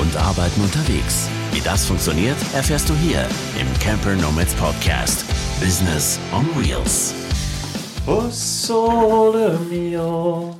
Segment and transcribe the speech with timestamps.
[0.00, 1.28] und Arbeiten unterwegs.
[1.52, 3.26] Wie das funktioniert, erfährst du hier
[3.60, 5.24] im Camper Nomads Podcast.
[5.60, 7.14] Business on Wheels.
[8.06, 10.54] O sole mio,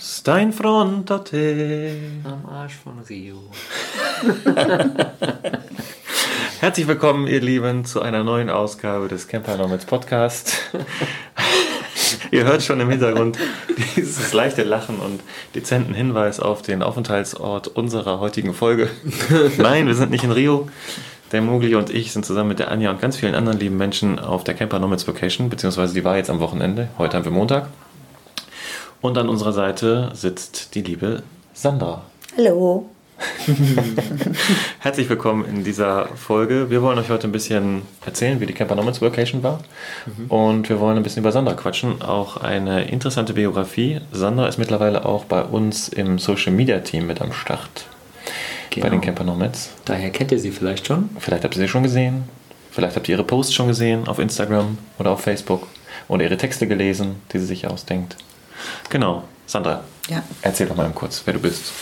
[0.00, 1.96] sta in fronte a te.
[2.24, 3.38] Am Arsch von Rio.
[6.60, 10.56] Herzlich willkommen, ihr Lieben, zu einer neuen Ausgabe des Camper Nomads Podcast.
[12.30, 13.38] Ihr hört schon im Hintergrund
[13.96, 15.20] dieses leichte Lachen und
[15.54, 18.88] dezenten Hinweis auf den Aufenthaltsort unserer heutigen Folge.
[19.58, 20.68] Nein, wir sind nicht in Rio.
[21.32, 24.18] Der Mogli und ich sind zusammen mit der Anja und ganz vielen anderen lieben Menschen
[24.18, 26.88] auf der Camper Nomads Vacation, beziehungsweise die war jetzt am Wochenende.
[26.98, 27.68] Heute haben wir Montag.
[29.00, 31.22] Und an unserer Seite sitzt die liebe
[31.54, 32.02] Sandra.
[32.36, 32.88] Hallo.
[34.80, 36.70] Herzlich willkommen in dieser Folge.
[36.70, 39.60] Wir wollen euch heute ein bisschen erzählen, wie die Camper Nomads Vacation war.
[40.28, 42.02] Und wir wollen ein bisschen über Sandra quatschen.
[42.02, 44.00] Auch eine interessante Biografie.
[44.12, 47.86] Sandra ist mittlerweile auch bei uns im Social Media Team mit am Start.
[48.70, 48.84] Genau.
[48.86, 49.70] Bei den Camper Nomads.
[49.84, 51.10] Daher kennt ihr sie vielleicht schon.
[51.18, 52.24] Vielleicht habt ihr sie schon gesehen.
[52.70, 55.66] Vielleicht habt ihr ihre Posts schon gesehen auf Instagram oder auf Facebook.
[56.08, 58.16] Oder ihre Texte gelesen, die sie sich ausdenkt.
[58.88, 59.24] Genau.
[59.46, 60.22] Sandra, Ja.
[60.42, 61.72] erzähl doch mal kurz, wer du bist,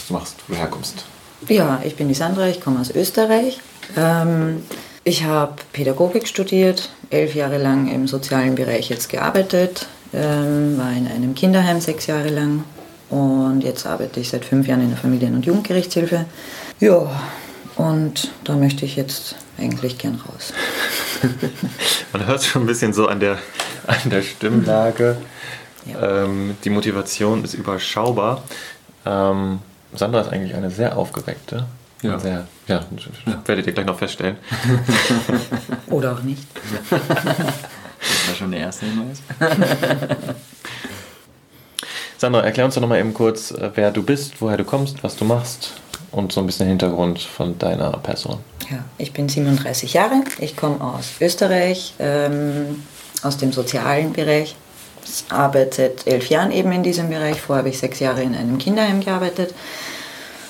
[0.00, 1.04] was du machst, wo du herkommst.
[1.48, 3.60] Ja, ich bin die Sandra, ich komme aus Österreich.
[3.96, 4.62] Ähm,
[5.04, 11.06] ich habe Pädagogik studiert, elf Jahre lang im sozialen Bereich jetzt gearbeitet, ähm, war in
[11.08, 12.64] einem Kinderheim sechs Jahre lang
[13.08, 16.26] und jetzt arbeite ich seit fünf Jahren in der Familien- und Jugendgerichtshilfe.
[16.78, 17.10] Ja,
[17.76, 20.52] und da möchte ich jetzt eigentlich gern raus.
[22.12, 23.38] Man hört schon ein bisschen so an der,
[23.86, 25.16] an der Stimmlage.
[25.86, 26.24] Ja.
[26.24, 28.42] Ähm, die Motivation ist überschaubar.
[29.06, 29.60] Ähm,
[29.94, 31.66] Sandra ist eigentlich eine sehr aufgeweckte.
[32.02, 32.18] Ja.
[32.18, 32.82] Sehr, ja,
[33.44, 34.36] werdet ihr gleich noch feststellen.
[35.90, 36.46] Oder auch nicht.
[36.88, 39.20] Das war schon der erste Hinweis.
[42.16, 45.16] Sandra, erklär uns doch nochmal eben kurz, äh, wer du bist, woher du kommst, was
[45.16, 45.72] du machst
[46.10, 48.38] und so ein bisschen Hintergrund von deiner Person.
[48.70, 52.82] Ja, ich bin 37 Jahre, ich komme aus Österreich, ähm,
[53.22, 54.54] aus dem sozialen Bereich.
[55.12, 57.40] Ich arbeite seit elf Jahren eben in diesem Bereich.
[57.40, 59.54] Vorher habe ich sechs Jahre in einem Kinderheim gearbeitet.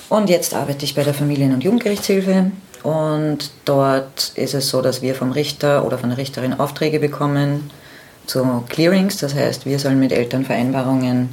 [0.07, 2.51] Und jetzt arbeite ich bei der Familien- und Jugendgerichtshilfe.
[2.83, 7.71] Und dort ist es so, dass wir vom Richter oder von der Richterin Aufträge bekommen
[8.27, 9.17] zu Clearings.
[9.17, 11.29] Das heißt, wir sollen mit Eltern Vereinbarungen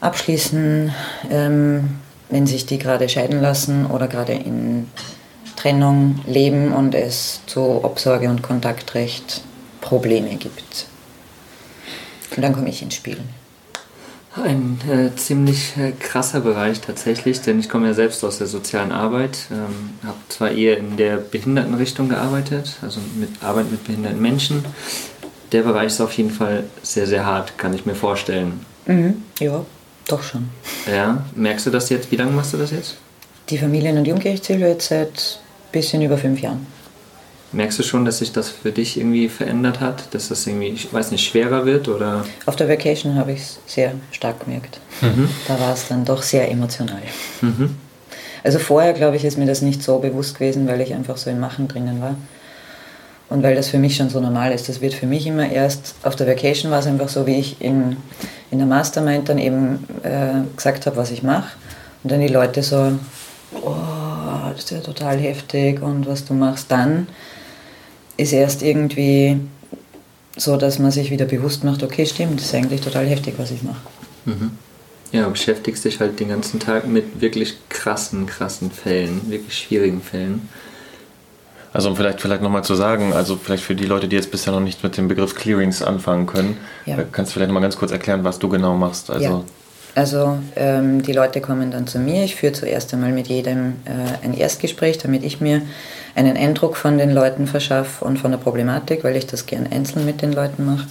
[0.00, 0.92] abschließen,
[1.30, 4.88] ähm, wenn sich die gerade scheiden lassen oder gerade in
[5.56, 9.40] Trennung leben und es zu Obsorge und Kontaktrecht
[9.80, 10.86] Probleme gibt.
[12.36, 13.18] Und dann komme ich ins Spiel.
[14.36, 18.92] Ein äh, ziemlich äh, krasser Bereich tatsächlich, denn ich komme ja selbst aus der sozialen
[18.92, 24.62] Arbeit, ähm, habe zwar eher in der Behindertenrichtung gearbeitet, also mit Arbeit mit behinderten Menschen.
[25.52, 28.60] Der Bereich ist auf jeden Fall sehr, sehr hart, kann ich mir vorstellen.
[28.84, 29.22] Mhm.
[29.40, 29.64] Ja,
[30.06, 30.50] doch schon.
[30.86, 32.10] Ja, merkst du das jetzt?
[32.10, 32.96] Wie lange machst du das jetzt?
[33.48, 35.40] Die Familien- und Jugendgerichtshilfe jetzt seit
[35.72, 36.66] bisschen über fünf Jahren.
[37.52, 40.12] Merkst du schon, dass sich das für dich irgendwie verändert hat?
[40.14, 42.24] Dass das irgendwie, ich weiß nicht, schwerer wird oder?
[42.44, 44.80] Auf der Vacation habe ich es sehr stark gemerkt.
[45.46, 47.02] Da war es dann doch sehr emotional.
[47.40, 47.76] Mhm.
[48.42, 51.30] Also vorher, glaube ich, ist mir das nicht so bewusst gewesen, weil ich einfach so
[51.30, 52.16] im Machen drinnen war.
[53.28, 54.68] Und weil das für mich schon so normal ist.
[54.68, 57.60] Das wird für mich immer erst, auf der Vacation war es einfach so, wie ich
[57.60, 57.96] in,
[58.52, 61.50] in der Mastermind dann eben äh, gesagt habe, was ich mache.
[62.04, 62.92] Und dann die Leute so,
[63.62, 63.74] oh,
[64.52, 67.08] das ist ja total heftig und was du machst dann,
[68.16, 69.38] ist erst irgendwie
[70.36, 73.50] so, dass man sich wieder bewusst macht, okay, stimmt, das ist eigentlich total heftig, was
[73.50, 73.80] ich mache.
[75.12, 80.02] Ja, du beschäftigst dich halt den ganzen Tag mit wirklich krassen, krassen Fällen, wirklich schwierigen
[80.02, 80.48] Fällen.
[81.72, 84.52] Also um vielleicht, vielleicht nochmal zu sagen, also vielleicht für die Leute, die jetzt bisher
[84.52, 86.56] noch nicht mit dem Begriff Clearings anfangen können,
[86.86, 86.98] Ja.
[86.98, 89.10] äh, kannst du vielleicht nochmal ganz kurz erklären, was du genau machst.
[89.10, 89.44] Also ja.
[89.96, 92.22] Also ähm, die Leute kommen dann zu mir.
[92.22, 95.62] Ich führe zuerst einmal mit jedem äh, ein Erstgespräch, damit ich mir
[96.14, 100.04] einen Eindruck von den Leuten verschaffe und von der Problematik, weil ich das gern einzeln
[100.04, 100.86] mit den Leuten mache.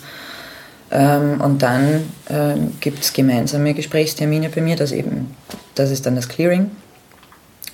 [0.89, 5.35] Ähm, und dann ähm, gibt es gemeinsame Gesprächstermine bei mir, das, eben,
[5.75, 6.71] das ist dann das Clearing.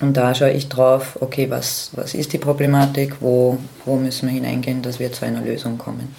[0.02, 3.56] Und da schaue ich drauf, okay, was, was ist die Problematik, wo,
[3.86, 6.14] wo müssen wir hineingehen, dass wir zu einer Lösung kommen.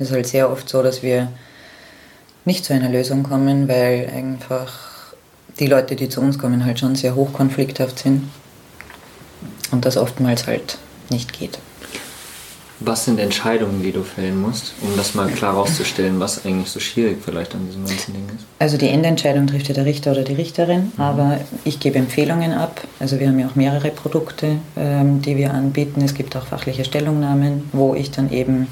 [0.00, 1.28] Es ist halt sehr oft so, dass wir
[2.46, 4.72] nicht zu einer Lösung kommen, weil einfach
[5.58, 8.30] die Leute, die zu uns kommen, halt schon sehr hochkonflikthaft sind
[9.70, 10.78] und das oftmals halt
[11.10, 11.58] nicht geht.
[12.78, 16.78] Was sind Entscheidungen, die du fällen musst, um das mal klar rauszustellen, was eigentlich so
[16.78, 18.44] schwierig vielleicht an diesem ganzen Ding ist?
[18.58, 22.82] Also die Endentscheidung trifft ja der Richter oder die Richterin, aber ich gebe Empfehlungen ab.
[23.00, 26.02] Also wir haben ja auch mehrere Produkte, ähm, die wir anbieten.
[26.04, 28.66] Es gibt auch fachliche Stellungnahmen, wo ich dann eben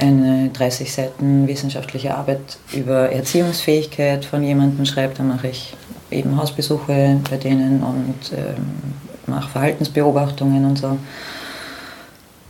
[0.00, 5.14] eine 30 Seiten wissenschaftliche Arbeit über Erziehungsfähigkeit von jemandem schreibe.
[5.16, 5.74] Da mache ich
[6.10, 8.66] eben Hausbesuche bei denen und ähm,
[9.26, 10.98] mache Verhaltensbeobachtungen und so.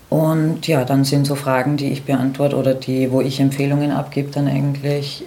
[0.08, 4.31] Und ja, dann sind so Fragen, die ich beantworte oder die, wo ich Empfehlungen abgebe,
[4.32, 5.25] dann eigentlich,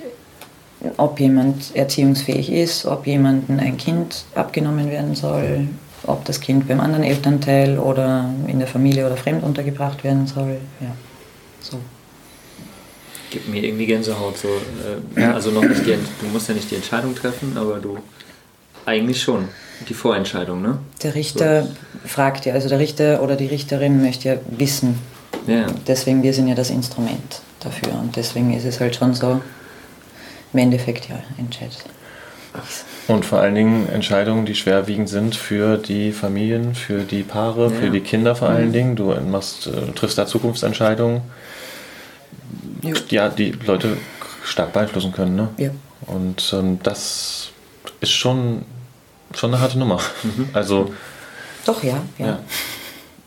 [0.97, 5.69] ob jemand erziehungsfähig ist, ob jemandem ein Kind abgenommen werden soll,
[6.05, 10.57] ob das Kind beim anderen Elternteil oder in der Familie oder fremd untergebracht werden soll.
[10.81, 10.91] Ja,
[11.61, 11.77] so.
[13.33, 14.37] Gibt mir irgendwie Gänsehaut.
[14.37, 14.47] So,
[15.17, 17.97] äh, also noch nicht die, du musst ja nicht die Entscheidung treffen, aber du
[18.85, 19.47] eigentlich schon.
[19.89, 20.77] Die Vorentscheidung, ne?
[21.01, 21.69] Der Richter so.
[22.05, 24.99] fragt ja, also der Richter oder die Richterin möchte ja wissen.
[25.47, 25.65] Ja.
[25.87, 27.93] Deswegen, wir sind ja das Instrument dafür.
[27.99, 29.41] Und deswegen ist es halt schon so,
[30.53, 31.83] im Endeffekt ja, entscheidet.
[33.07, 37.69] Und vor allen Dingen Entscheidungen, die schwerwiegend sind für die Familien, für die Paare, ja.
[37.71, 38.73] für die Kinder vor allen mhm.
[38.73, 38.95] Dingen.
[38.95, 41.21] Du machst, äh, triffst da Zukunftsentscheidungen,
[42.83, 42.93] ja.
[43.09, 43.97] ja, die Leute
[44.43, 45.35] stark beeinflussen können.
[45.35, 45.49] Ne?
[45.57, 45.69] Ja.
[46.05, 47.49] Und ähm, das
[48.01, 48.63] ist schon,
[49.33, 49.99] schon eine harte Nummer.
[50.23, 50.49] Mhm.
[50.53, 50.93] Also.
[51.65, 52.25] Doch, ja, ja.
[52.25, 52.39] ja.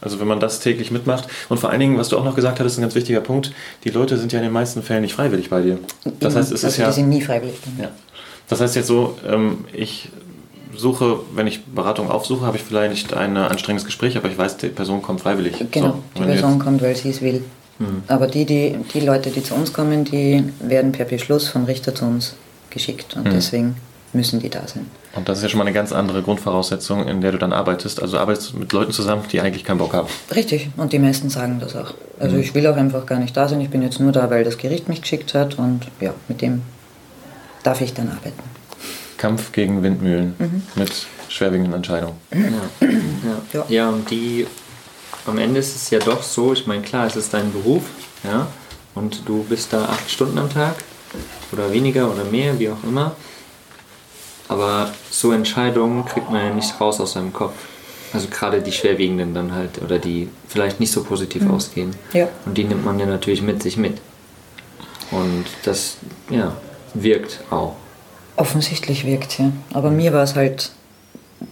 [0.00, 2.60] Also wenn man das täglich mitmacht und vor allen Dingen, was du auch noch gesagt
[2.60, 5.50] hattest, ein ganz wichtiger Punkt, die Leute sind ja in den meisten Fällen nicht freiwillig
[5.50, 5.78] bei dir.
[6.20, 6.86] Das heißt, es also ist ja...
[6.88, 7.56] Die sind nie freiwillig.
[7.80, 7.88] Ja.
[8.48, 10.10] Das heißt jetzt so, ähm, ich
[10.76, 14.68] suche, wenn ich Beratung aufsuche, habe ich vielleicht ein anstrengendes Gespräch, aber ich weiß, die
[14.68, 15.54] Person kommt freiwillig.
[15.70, 17.42] Genau, so, die Person kommt, weil sie es will.
[17.78, 18.02] Mhm.
[18.08, 21.94] Aber die, die, die Leute, die zu uns kommen, die werden per Beschluss vom Richter
[21.94, 22.34] zu uns
[22.70, 23.30] geschickt und mhm.
[23.30, 23.76] deswegen
[24.12, 24.86] müssen die da sein.
[25.14, 28.00] Und das ist ja schon mal eine ganz andere Grundvoraussetzung, in der du dann arbeitest.
[28.00, 30.08] Also du arbeitest mit Leuten zusammen, die eigentlich keinen Bock haben.
[30.34, 31.94] Richtig, und die meisten sagen das auch.
[32.18, 32.42] Also mhm.
[32.42, 34.58] ich will auch einfach gar nicht da sein, ich bin jetzt nur da, weil das
[34.58, 36.62] Gericht mich geschickt hat und ja, mit dem
[37.62, 38.42] darf ich dann arbeiten.
[39.18, 40.62] Kampf gegen Windmühlen mhm.
[40.74, 42.16] mit schwerwiegenden Entscheidungen.
[42.32, 42.38] Ja.
[43.52, 43.64] Ja.
[43.68, 44.46] ja, und die
[45.28, 47.82] am Ende ist es ja doch so, ich meine, klar, es ist dein Beruf,
[48.24, 48.46] ja,
[48.94, 50.76] und du bist da acht Stunden am Tag
[51.52, 53.14] oder weniger oder mehr, wie auch immer.
[54.48, 57.54] Aber so Entscheidungen kriegt man ja nicht raus aus seinem Kopf.
[58.12, 61.50] Also gerade die schwerwiegenden dann halt oder die vielleicht nicht so positiv mhm.
[61.50, 61.96] ausgehen.
[62.12, 62.28] Ja.
[62.46, 64.00] Und die nimmt man ja natürlich mit sich mit.
[65.10, 65.98] Und das,
[66.30, 66.56] ja,
[66.94, 67.74] wirkt auch.
[68.36, 69.50] Offensichtlich wirkt ja.
[69.72, 70.70] Aber mir war es halt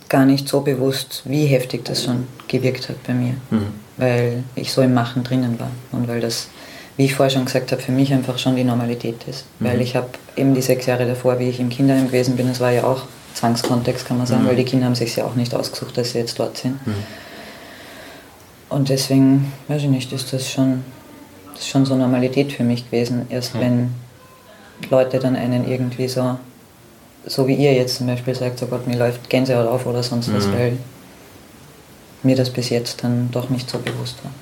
[0.09, 3.35] gar nicht so bewusst, wie heftig das schon gewirkt hat bei mir.
[3.51, 3.67] Mhm.
[3.97, 5.71] Weil ich so im Machen drinnen war.
[5.93, 6.49] Und weil das,
[6.97, 9.45] wie ich vorher schon gesagt habe, für mich einfach schon die Normalität ist.
[9.59, 9.67] Mhm.
[9.67, 12.61] Weil ich habe eben die sechs Jahre davor, wie ich im Kinderheim gewesen bin, das
[12.61, 13.03] war ja auch
[13.35, 14.49] Zwangskontext, kann man sagen, mhm.
[14.49, 16.85] weil die Kinder haben sich ja auch nicht ausgesucht, dass sie jetzt dort sind.
[16.87, 16.95] Mhm.
[18.69, 20.83] Und deswegen, weiß ich nicht, ist das schon,
[21.53, 23.27] das ist schon so Normalität für mich gewesen.
[23.29, 23.95] Erst wenn
[24.91, 26.39] Leute dann einen irgendwie so,
[27.27, 30.33] so wie ihr jetzt zum Beispiel sagt, so Gott, mir läuft Gänsehaut auf oder sonst
[30.35, 30.53] was, mhm.
[30.53, 30.79] weil
[32.23, 34.33] mir das bis jetzt dann doch nicht so bewusst war.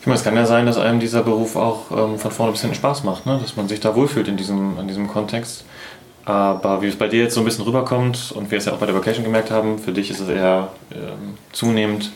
[0.00, 2.60] Ich meine, es kann ja sein, dass einem dieser Beruf auch ähm, von vorne bis
[2.60, 3.38] hinten Spaß macht, ne?
[3.40, 5.64] dass man sich da wohlfühlt in diesem, in diesem Kontext.
[6.24, 8.78] Aber wie es bei dir jetzt so ein bisschen rüberkommt und wir es ja auch
[8.78, 12.10] bei der Vacation gemerkt haben, für dich ist es eher ähm, zunehmend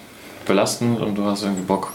[0.46, 1.92] belastend und du hast irgendwie Bock,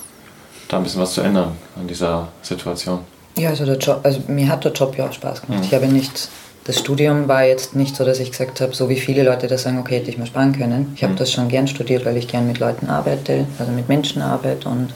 [0.68, 3.00] da ein bisschen was zu ändern an dieser Situation.
[3.38, 5.60] Ja, also, der Job, also mir hat der Job ja auch Spaß gemacht.
[5.60, 5.66] Mhm.
[5.66, 6.30] Ich habe nicht,
[6.64, 9.64] das Studium war jetzt nicht so, dass ich gesagt habe, so wie viele Leute das
[9.64, 10.94] sagen, okay, hätte ich mir sparen können.
[10.96, 11.18] Ich habe mhm.
[11.18, 14.94] das schon gern studiert, weil ich gern mit Leuten arbeite, also mit Menschen arbeite und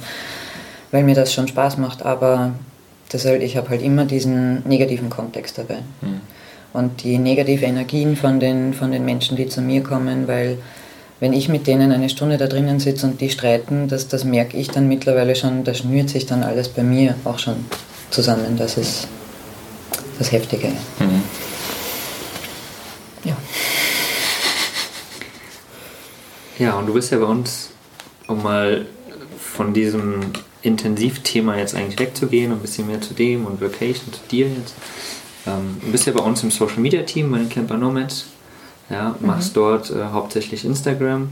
[0.92, 2.52] weil mir das schon Spaß macht, aber
[3.10, 5.80] das ich habe halt immer diesen negativen Kontext dabei.
[6.02, 6.22] Mhm.
[6.74, 10.58] Und die negative Energien von den, von den Menschen, die zu mir kommen, weil
[11.20, 14.58] wenn ich mit denen eine Stunde da drinnen sitze und die streiten, das, das merke
[14.58, 17.66] ich dann mittlerweile schon, da schnürt sich dann alles bei mir auch schon
[18.10, 18.58] zusammen.
[18.58, 19.08] Das ist
[20.20, 20.68] das Heftige.
[21.00, 21.24] Mhm.
[23.24, 23.36] Ja.
[26.58, 27.72] Ja, und du bist ja bei uns,
[28.28, 28.86] um mal
[29.38, 30.22] von diesem
[30.62, 34.74] Intensivthema jetzt eigentlich wegzugehen und ein bisschen mehr zu dem und Vacation, zu dir jetzt.
[35.46, 38.28] Ähm, du bist ja bei uns im Social Media Team bei den Camper Nomads.
[38.90, 39.60] Ja, machst mhm.
[39.60, 41.30] dort äh, hauptsächlich Instagram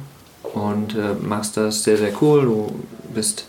[0.54, 2.44] und äh, machst das sehr, sehr cool.
[2.44, 2.76] Du
[3.14, 3.46] bist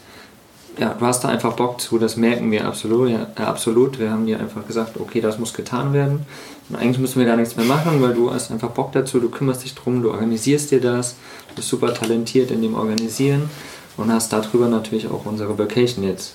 [0.79, 3.99] ja, du hast da einfach Bock zu, das merken wir absolut, ja, absolut.
[3.99, 6.27] Wir haben dir einfach gesagt, okay, das muss getan werden.
[6.69, 9.29] Und eigentlich müssen wir gar nichts mehr machen, weil du hast einfach Bock dazu, du
[9.29, 11.17] kümmerst dich drum, du organisierst dir das,
[11.49, 13.51] du bist super talentiert in dem Organisieren
[13.97, 16.35] und hast darüber natürlich auch unsere Vacation jetzt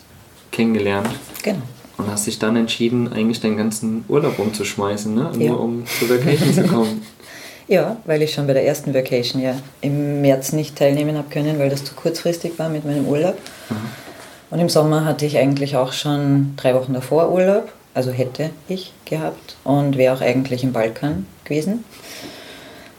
[0.52, 1.10] kennengelernt.
[1.44, 1.62] Genau.
[1.98, 5.32] Und hast dich dann entschieden, eigentlich deinen ganzen Urlaub umzuschmeißen, ne?
[5.34, 5.54] nur ja.
[5.54, 7.02] um zur Vacation zu kommen.
[7.70, 11.60] Ja, weil ich schon bei der ersten Vacation ja im März nicht teilnehmen habe können,
[11.60, 13.38] weil das zu kurzfristig war mit meinem Urlaub.
[13.70, 13.76] Mhm.
[14.52, 18.94] Und im Sommer hatte ich eigentlich auch schon drei Wochen davor Urlaub, also hätte ich
[19.06, 21.84] gehabt und wäre auch eigentlich im Balkan gewesen.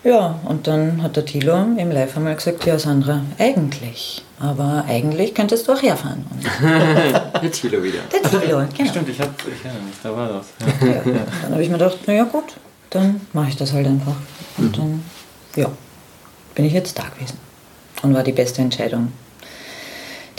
[0.02, 5.34] Ja, und dann hat der Thilo im Live einmal gesagt, ja Sandra, eigentlich, aber eigentlich
[5.34, 6.24] könntest du auch herfahren.
[6.62, 7.98] der Thilo wieder.
[8.10, 8.90] Der Thilo, genau.
[8.90, 10.46] Stimmt, ich, hab, ich erinnere mich, da war das.
[10.80, 10.88] Ja.
[10.88, 12.56] Ja, dann habe ich mir gedacht, naja gut,
[12.88, 14.16] dann mache ich das halt einfach.
[14.56, 15.02] Und dann,
[15.56, 15.70] ja,
[16.54, 17.38] bin ich jetzt da gewesen.
[18.02, 19.12] Und war die beste Entscheidung,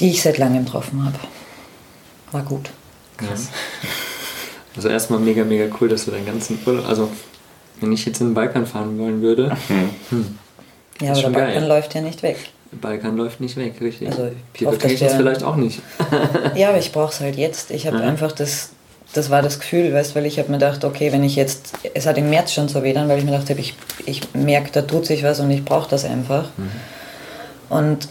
[0.01, 1.15] die ich seit langem getroffen habe.
[2.31, 2.69] War gut.
[3.17, 3.47] Krass.
[4.75, 7.09] Also erstmal mega, mega cool, dass du deinen ganzen Urlaub, also
[7.79, 9.89] wenn ich jetzt in den Balkan fahren wollen würde, hm,
[11.01, 11.45] Ja, aber der schon geil.
[11.45, 12.37] Balkan läuft ja nicht weg.
[12.73, 14.07] Balkan läuft nicht weg, richtig.
[14.07, 15.81] Also, ich Die hoffe, Vacations der- vielleicht auch nicht.
[16.55, 17.69] Ja, aber ich brauche es halt jetzt.
[17.71, 18.03] Ich habe Mhm.
[18.03, 18.69] einfach das,
[19.13, 22.05] das war das Gefühl, weißt, weil ich habe mir gedacht, okay, wenn ich jetzt, es
[22.05, 23.73] hat im März schon so weh dann, weil ich mir gedacht habe, ich,
[24.05, 26.45] ich merke, da tut sich was und ich brauche das einfach.
[27.69, 28.07] Und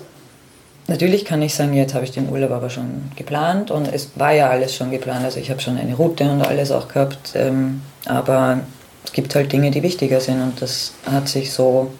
[0.91, 4.33] natürlich kann ich sagen, jetzt habe ich den Urlaub aber schon geplant und es war
[4.33, 5.25] ja alles schon geplant.
[5.25, 8.61] Also ich habe schon eine Route und alles auch gehabt, ähm, aber
[9.05, 11.93] es gibt halt Dinge, die wichtiger sind und das hat sich so,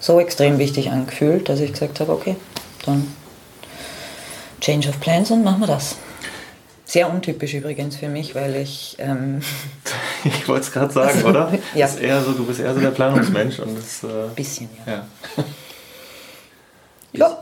[0.00, 2.36] so extrem wichtig angefühlt, dass ich gesagt habe, okay,
[2.86, 3.12] dann
[4.60, 5.96] Change of Plans und machen wir das.
[6.86, 9.42] Sehr untypisch übrigens für mich, weil ich ein
[10.24, 11.52] Ich wollte es gerade sagen, oder?
[11.74, 11.86] Ja.
[11.86, 14.04] Das ist eher so, du bist eher so der Planungsmensch und das.
[14.04, 14.92] Äh, bisschen, ja.
[14.92, 15.04] ja.
[17.16, 17.38] Ja,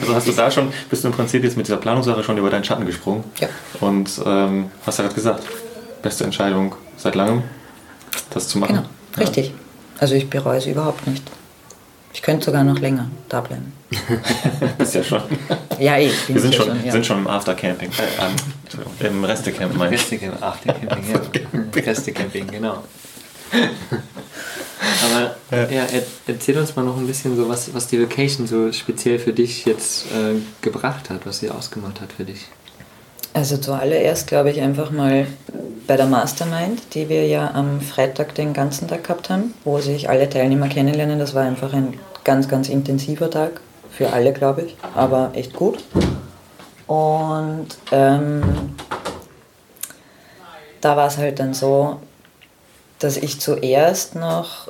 [0.00, 2.50] Also hast du da schon, bist du im Prinzip jetzt mit dieser Planungssache schon über
[2.50, 3.24] deinen Schatten gesprungen.
[3.40, 3.48] Ja.
[3.80, 5.44] Und ähm, hast ja gerade gesagt,
[6.02, 7.42] beste Entscheidung seit langem,
[8.30, 8.76] das zu machen.
[8.76, 9.52] genau, richtig.
[9.98, 11.22] Also ich bereue es überhaupt nicht.
[12.12, 13.72] Ich könnte sogar noch länger da bleiben.
[14.60, 14.66] Ja.
[14.78, 15.22] Bist ja schon.
[15.78, 16.86] Ja, eh, bin Wir sind ich ja schon, schon.
[16.86, 16.92] Ja.
[16.92, 17.90] sind schon im Aftercamping.
[19.00, 20.00] Äh, Im Restecamp meine ich.
[20.00, 21.82] Restecamping, ach, der Camping, ja.
[21.82, 22.82] Restecamping, genau.
[25.04, 28.72] Aber ja, er, erzähl uns mal noch ein bisschen so, was, was die Vacation so
[28.72, 32.46] speziell für dich jetzt äh, gebracht hat, was sie ausgemacht hat für dich.
[33.32, 35.26] Also zuallererst glaube ich einfach mal
[35.86, 40.08] bei der Mastermind, die wir ja am Freitag den ganzen Tag gehabt haben, wo sich
[40.08, 41.18] alle Teilnehmer kennenlernen.
[41.18, 45.82] Das war einfach ein ganz, ganz intensiver Tag für alle, glaube ich, aber echt gut.
[46.86, 48.42] Und ähm,
[50.80, 52.00] da war es halt dann so,
[53.04, 54.68] dass ich zuerst noch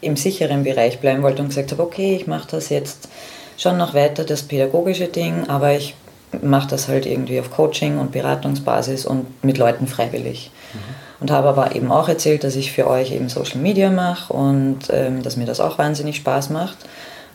[0.00, 3.08] im sicheren Bereich bleiben wollte und gesagt habe, okay, ich mache das jetzt
[3.56, 5.94] schon noch weiter, das pädagogische Ding, aber ich
[6.42, 10.50] mache das halt irgendwie auf Coaching und Beratungsbasis und mit Leuten freiwillig.
[11.20, 14.78] Und habe aber eben auch erzählt, dass ich für euch eben Social Media mache und
[14.90, 16.78] ähm, dass mir das auch wahnsinnig Spaß macht.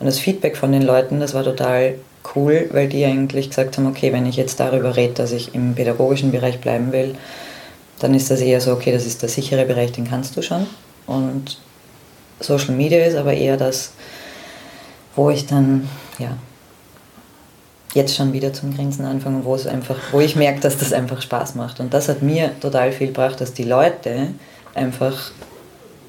[0.00, 1.96] Und das Feedback von den Leuten, das war total
[2.34, 5.74] cool, weil die eigentlich gesagt haben, okay, wenn ich jetzt darüber rede, dass ich im
[5.74, 7.14] pädagogischen Bereich bleiben will,
[8.04, 10.66] dann ist das eher so, okay, das ist der sichere Bereich, den kannst du schon.
[11.06, 11.56] Und
[12.38, 13.92] Social Media ist aber eher das,
[15.16, 16.36] wo ich dann, ja,
[17.94, 21.22] jetzt schon wieder zum Grinsen anfange, wo es einfach, wo ich merke, dass das einfach
[21.22, 21.80] Spaß macht.
[21.80, 24.34] Und das hat mir total viel gebracht, dass die Leute
[24.74, 25.30] einfach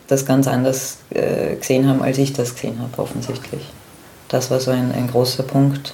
[0.07, 3.61] das ganz anders äh, gesehen haben, als ich das gesehen habe, offensichtlich.
[4.27, 5.93] Das war so ein, ein großer Punkt,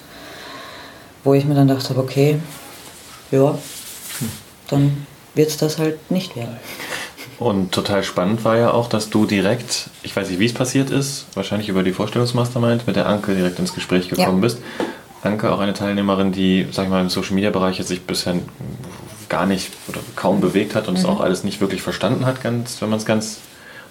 [1.24, 2.40] wo ich mir dann dachte, okay,
[3.30, 3.56] ja,
[4.68, 5.06] dann
[5.36, 6.58] wird es das halt nicht werden.
[7.40, 10.92] Und total spannend war ja auch, dass du direkt, ich weiß nicht, wie es passiert
[10.92, 14.42] ist, wahrscheinlich über die Vorstellungsmastermind, mit der Anke direkt ins Gespräch gekommen Ja.
[14.42, 14.60] bist.
[15.24, 18.36] Anke, auch eine Teilnehmerin, die, sag ich mal, im Social Media Bereich jetzt sich bisher
[19.30, 22.82] gar nicht oder kaum bewegt hat und es auch alles nicht wirklich verstanden hat, ganz,
[22.82, 23.38] wenn man es ganz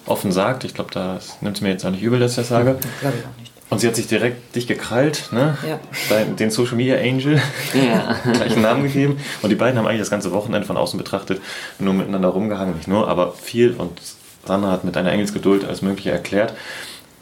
[0.05, 0.63] offen sagt.
[0.63, 2.77] Ich glaube, das nimmt es mir jetzt auch nicht übel, dass ich das sage.
[3.01, 3.51] Glaube ich auch nicht.
[3.71, 5.57] Und sie hat sich direkt dich gekrallt, ne?
[5.67, 5.79] Ja.
[6.09, 7.41] Dein, den Social Media Angel,
[7.73, 8.17] Ja.
[8.33, 9.17] gleichen Namen gegeben.
[9.41, 11.41] Und die beiden haben eigentlich das ganze Wochenende von außen betrachtet
[11.79, 12.75] nur miteinander rumgehangen.
[12.75, 13.71] Nicht nur, aber viel.
[13.71, 13.97] Und
[14.45, 16.53] Sandra hat mit einer Engelsgeduld alles Mögliche erklärt.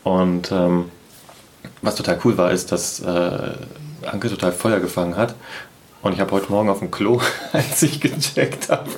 [0.03, 0.85] Und ähm,
[1.83, 3.51] was total cool war, ist, dass äh,
[4.05, 5.35] Anke total Feuer gefangen hat.
[6.01, 7.19] Und ich habe heute Morgen auf dem Klo,
[7.51, 8.89] als ich gecheckt habe,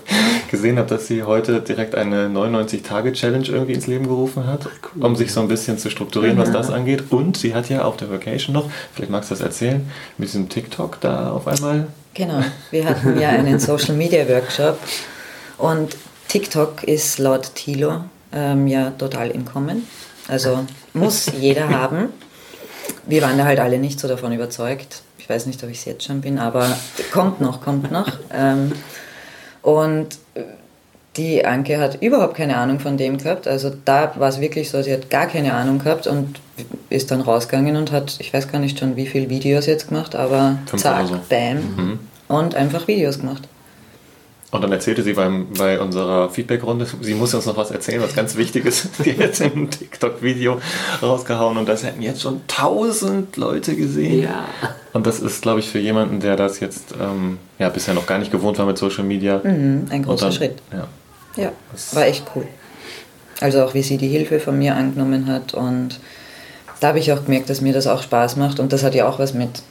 [0.51, 5.33] gesehen habe, dass sie heute direkt eine 99-Tage-Challenge irgendwie ins Leben gerufen hat, um sich
[5.33, 7.05] so ein bisschen zu strukturieren, was das angeht.
[7.09, 9.89] Und sie hat ja auf der Vacation noch, vielleicht magst du das erzählen,
[10.19, 11.87] mit diesem TikTok da auf einmal.
[12.13, 14.77] Genau, wir hatten ja einen Social Media Workshop
[15.57, 19.87] und TikTok ist laut Thilo ähm, ja total im Kommen.
[20.27, 22.09] Also muss jeder haben.
[23.07, 25.01] Wir waren da halt alle nicht so davon überzeugt.
[25.31, 26.67] Ich weiß nicht, ob ich es jetzt schon bin, aber
[27.13, 28.07] kommt noch, kommt noch.
[28.33, 28.73] Ähm,
[29.61, 30.07] und
[31.15, 33.47] die Anke hat überhaupt keine Ahnung von dem gehabt.
[33.47, 36.41] Also da war es wirklich so, sie hat gar keine Ahnung gehabt und
[36.89, 40.15] ist dann rausgegangen und hat, ich weiß gar nicht schon, wie viele Videos jetzt gemacht,
[40.15, 41.17] aber Fünf zack, so.
[41.29, 41.99] bam.
[42.27, 43.47] Und einfach Videos gemacht.
[44.51, 48.13] Und dann erzählte sie beim, bei unserer Feedback-Runde, sie muss uns noch was erzählen, was
[48.13, 48.89] ganz wichtig ist.
[49.05, 50.59] Die hat jetzt ein TikTok-Video
[51.01, 54.23] rausgehauen und das hätten jetzt schon tausend Leute gesehen.
[54.23, 54.45] Ja.
[54.93, 58.17] Und das ist, glaube ich, für jemanden, der das jetzt ähm, ja, bisher noch gar
[58.19, 59.39] nicht gewohnt war mit Social Media.
[59.43, 60.57] Mhm, ein großer dann- Schritt.
[60.71, 60.87] Ja.
[61.37, 61.51] Ja,
[61.93, 62.45] war echt cool.
[63.39, 65.99] Also auch wie sie die Hilfe von mir angenommen hat und
[66.81, 69.07] da habe ich auch gemerkt, dass mir das auch Spaß macht und das hat ja
[69.07, 69.61] auch was mit,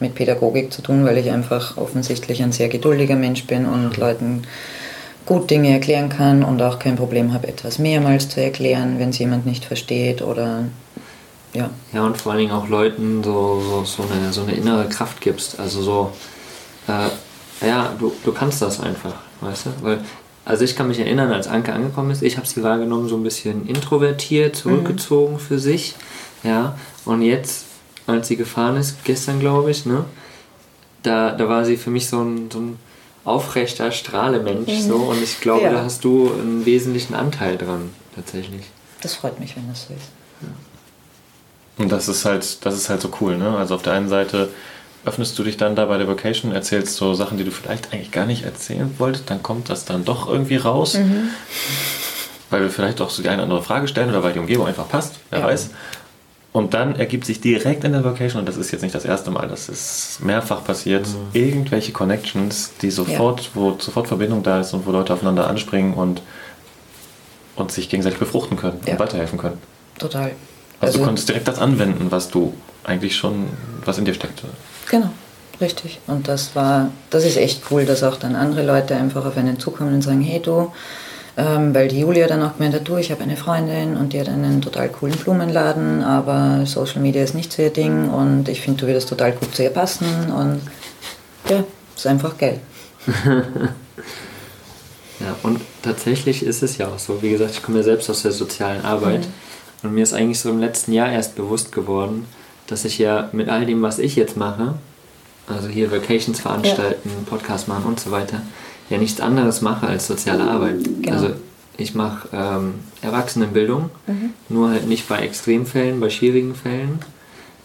[0.00, 4.42] mit Pädagogik zu tun, weil ich einfach offensichtlich ein sehr geduldiger Mensch bin und Leuten
[5.26, 9.18] gut Dinge erklären kann und auch kein Problem habe, etwas mehrmals zu erklären, wenn es
[9.18, 10.64] jemand nicht versteht oder
[11.52, 11.70] ja.
[11.92, 15.20] Ja, und vor allen Dingen auch Leuten so, so, so, eine, so eine innere Kraft
[15.20, 15.58] gibst.
[15.58, 16.12] Also so,
[16.86, 19.70] äh, ja, du, du kannst das einfach, weißt du?
[19.82, 20.00] Weil,
[20.44, 23.22] also ich kann mich erinnern, als Anke angekommen ist, ich habe sie wahrgenommen, so ein
[23.22, 25.38] bisschen introvertiert, zurückgezogen mhm.
[25.40, 25.94] für sich.
[26.42, 27.64] Ja, und jetzt,
[28.06, 30.04] als sie gefahren ist, gestern glaube ich, ne,
[31.02, 32.78] da, da war sie für mich so ein, so ein
[33.24, 34.70] aufrechter Strahlemensch.
[34.70, 34.88] Mhm.
[34.88, 35.72] So, und ich glaube, ja.
[35.72, 38.66] da hast du einen wesentlichen Anteil dran, tatsächlich.
[39.02, 40.17] Das freut mich, wenn das so ist.
[41.78, 43.56] Und das ist halt, das ist halt so cool, ne?
[43.56, 44.48] Also auf der einen Seite
[45.04, 48.10] öffnest du dich dann da bei der Vocation, erzählst so Sachen, die du vielleicht eigentlich
[48.10, 50.94] gar nicht erzählen wolltest, dann kommt das dann doch irgendwie raus.
[50.94, 51.30] Mhm.
[52.50, 54.66] Weil wir vielleicht auch so die eine oder andere Frage stellen oder weil die Umgebung
[54.66, 55.46] einfach passt, wer ja.
[55.46, 55.70] weiß.
[56.50, 59.30] Und dann ergibt sich direkt in der Vocation, und das ist jetzt nicht das erste
[59.30, 61.28] Mal, das ist mehrfach passiert, mhm.
[61.32, 63.48] irgendwelche Connections, die sofort, ja.
[63.54, 66.22] wo sofort Verbindung da ist und wo Leute aufeinander anspringen und,
[67.54, 68.94] und sich gegenseitig befruchten können ja.
[68.94, 69.58] und weiterhelfen können.
[69.98, 70.32] Total.
[70.80, 72.54] Also, also, du konntest direkt das anwenden, was du
[72.84, 73.46] eigentlich schon,
[73.84, 74.44] was in dir steckte.
[74.90, 75.10] Genau,
[75.60, 75.98] richtig.
[76.06, 79.58] Und das war, das ist echt cool, dass auch dann andere Leute einfach auf einen
[79.58, 80.72] zukommen und sagen, hey du,
[81.36, 84.20] ähm, weil die Julia dann auch gemeint hat, du, ich habe eine Freundin und die
[84.20, 88.60] hat einen total coolen Blumenladen, aber Social Media ist nicht so ihr Ding und ich
[88.60, 90.60] finde, du würdest total gut zu ihr passen und
[91.48, 91.64] ja,
[91.96, 92.60] ist einfach geil.
[95.20, 98.22] ja, und tatsächlich ist es ja auch so, wie gesagt, ich komme ja selbst aus
[98.22, 99.20] der sozialen Arbeit.
[99.20, 99.47] Mhm
[99.82, 102.26] und mir ist eigentlich so im letzten Jahr erst bewusst geworden,
[102.66, 104.74] dass ich ja mit all dem, was ich jetzt mache,
[105.46, 107.30] also hier Vacations veranstalten, ja.
[107.30, 108.42] Podcast machen und so weiter,
[108.90, 110.84] ja nichts anderes mache als soziale Arbeit.
[110.84, 111.12] Genau.
[111.12, 111.30] Also
[111.76, 114.30] ich mache ähm, Erwachsenenbildung, mhm.
[114.48, 116.98] nur halt nicht bei Extremfällen, bei schwierigen Fällen,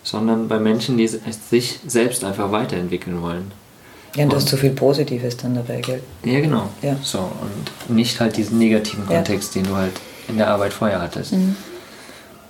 [0.03, 3.51] sondern bei Menschen, die sich selbst einfach weiterentwickeln wollen.
[4.15, 6.03] Ja, und da ist zu viel Positives dann dabei, gell?
[6.23, 6.69] Ja, genau.
[6.83, 6.95] Ja.
[7.01, 9.61] So, und nicht halt diesen negativen Kontext, ja.
[9.61, 9.93] den du halt
[10.27, 11.33] in der Arbeit vorher hattest.
[11.33, 11.55] Mhm.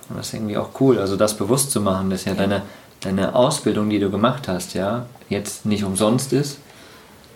[0.08, 2.62] Und das ist irgendwie auch cool, also das bewusst zu machen, dass ja deine,
[3.00, 6.58] deine Ausbildung, die du gemacht hast, ja, jetzt nicht umsonst ist,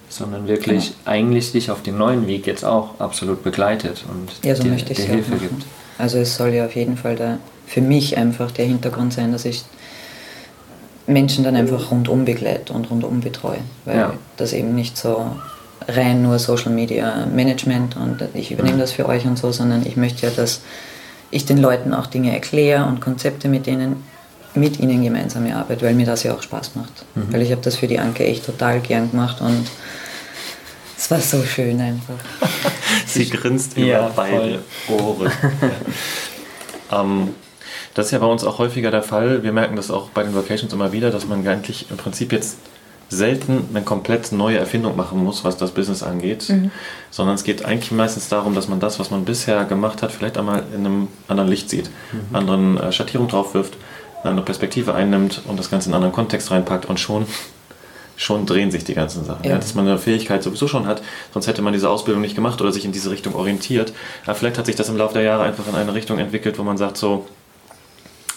[0.08, 1.10] sondern wirklich genau.
[1.10, 5.04] eigentlich dich auf dem neuen Weg jetzt auch absolut begleitet und ja, so dir, dir
[5.04, 5.64] Hilfe gibt.
[5.98, 9.44] Also es soll ja auf jeden Fall da für mich einfach der Hintergrund sein, dass
[9.44, 9.64] ich
[11.06, 14.12] Menschen dann einfach rundum begleite und rundum betreue, weil ja.
[14.36, 15.36] das eben nicht so
[15.86, 18.80] rein nur Social Media Management und ich übernehme mhm.
[18.80, 20.60] das für euch und so, sondern ich möchte ja, dass
[21.30, 24.04] ich den Leuten auch Dinge erkläre und Konzepte mit denen
[24.54, 27.04] mit ihnen gemeinsame Arbeit, weil mir das ja auch Spaß macht.
[27.14, 27.32] Mhm.
[27.32, 29.66] Weil ich habe das für die Anke echt total gern gemacht und
[30.96, 32.14] es war so schön einfach.
[33.06, 35.30] Sie grinst über ja, beide Ohren.
[36.92, 37.28] ähm,
[37.94, 39.42] das ist ja bei uns auch häufiger der Fall.
[39.42, 42.58] Wir merken das auch bei den Vocations immer wieder, dass man eigentlich im Prinzip jetzt
[43.08, 46.70] selten eine komplett neue Erfindung machen muss, was das Business angeht, mhm.
[47.10, 50.36] sondern es geht eigentlich meistens darum, dass man das, was man bisher gemacht hat, vielleicht
[50.36, 52.36] einmal in einem anderen Licht sieht, mhm.
[52.36, 53.76] anderen äh, Schattierung drauf wirft,
[54.22, 57.26] eine andere Perspektive einnimmt und das Ganze in einen anderen Kontext reinpackt und schon
[58.18, 59.44] schon drehen sich die ganzen Sachen.
[59.44, 59.52] Ja.
[59.52, 62.60] Ja, dass man eine Fähigkeit sowieso schon hat, sonst hätte man diese Ausbildung nicht gemacht
[62.60, 63.92] oder sich in diese Richtung orientiert.
[64.24, 66.64] Aber vielleicht hat sich das im Laufe der Jahre einfach in eine Richtung entwickelt, wo
[66.64, 67.26] man sagt so,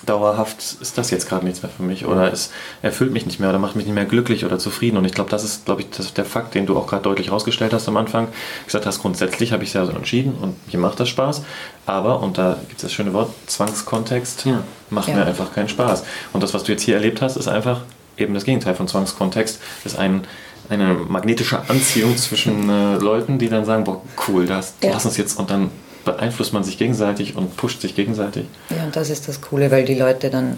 [0.05, 3.49] dauerhaft ist das jetzt gerade nichts mehr für mich oder es erfüllt mich nicht mehr
[3.49, 4.97] oder macht mich nicht mehr glücklich oder zufrieden.
[4.97, 7.31] Und ich glaube, das ist, glaube ich, das der Fakt, den du auch gerade deutlich
[7.31, 8.27] rausgestellt hast am Anfang.
[8.65, 11.43] Gesagt hast, grundsätzlich habe ich es ja so entschieden und mir macht das Spaß.
[11.85, 14.63] Aber, und da gibt es das schöne Wort, Zwangskontext ja.
[14.89, 15.15] macht ja.
[15.15, 16.03] mir einfach keinen Spaß.
[16.33, 17.81] Und das, was du jetzt hier erlebt hast, ist einfach
[18.17, 20.25] eben das Gegenteil von Zwangskontext, ist ein
[20.69, 24.91] eine magnetische Anziehung zwischen äh, Leuten, die dann sagen, boah, cool, das, ja.
[24.91, 25.69] lass uns jetzt und dann
[26.05, 28.45] beeinflusst man sich gegenseitig und pusht sich gegenseitig.
[28.69, 30.57] Ja, und das ist das Coole, weil die Leute dann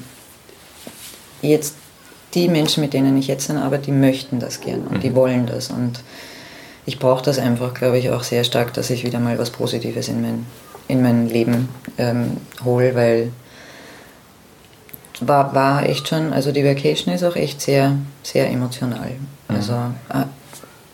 [1.41, 1.75] jetzt,
[2.33, 4.99] die Menschen, mit denen ich jetzt arbeite, die möchten das gern und mhm.
[5.01, 5.69] die wollen das.
[5.69, 5.99] Und
[6.85, 10.07] ich brauche das einfach, glaube ich, auch sehr stark, dass ich wieder mal was Positives
[10.07, 10.45] in mein,
[10.87, 13.31] in mein Leben ähm, hole, weil
[15.21, 19.11] war, war echt schon, also die Vacation ist auch echt sehr, sehr emotional.
[19.47, 19.55] Mhm.
[19.55, 20.25] Also äh,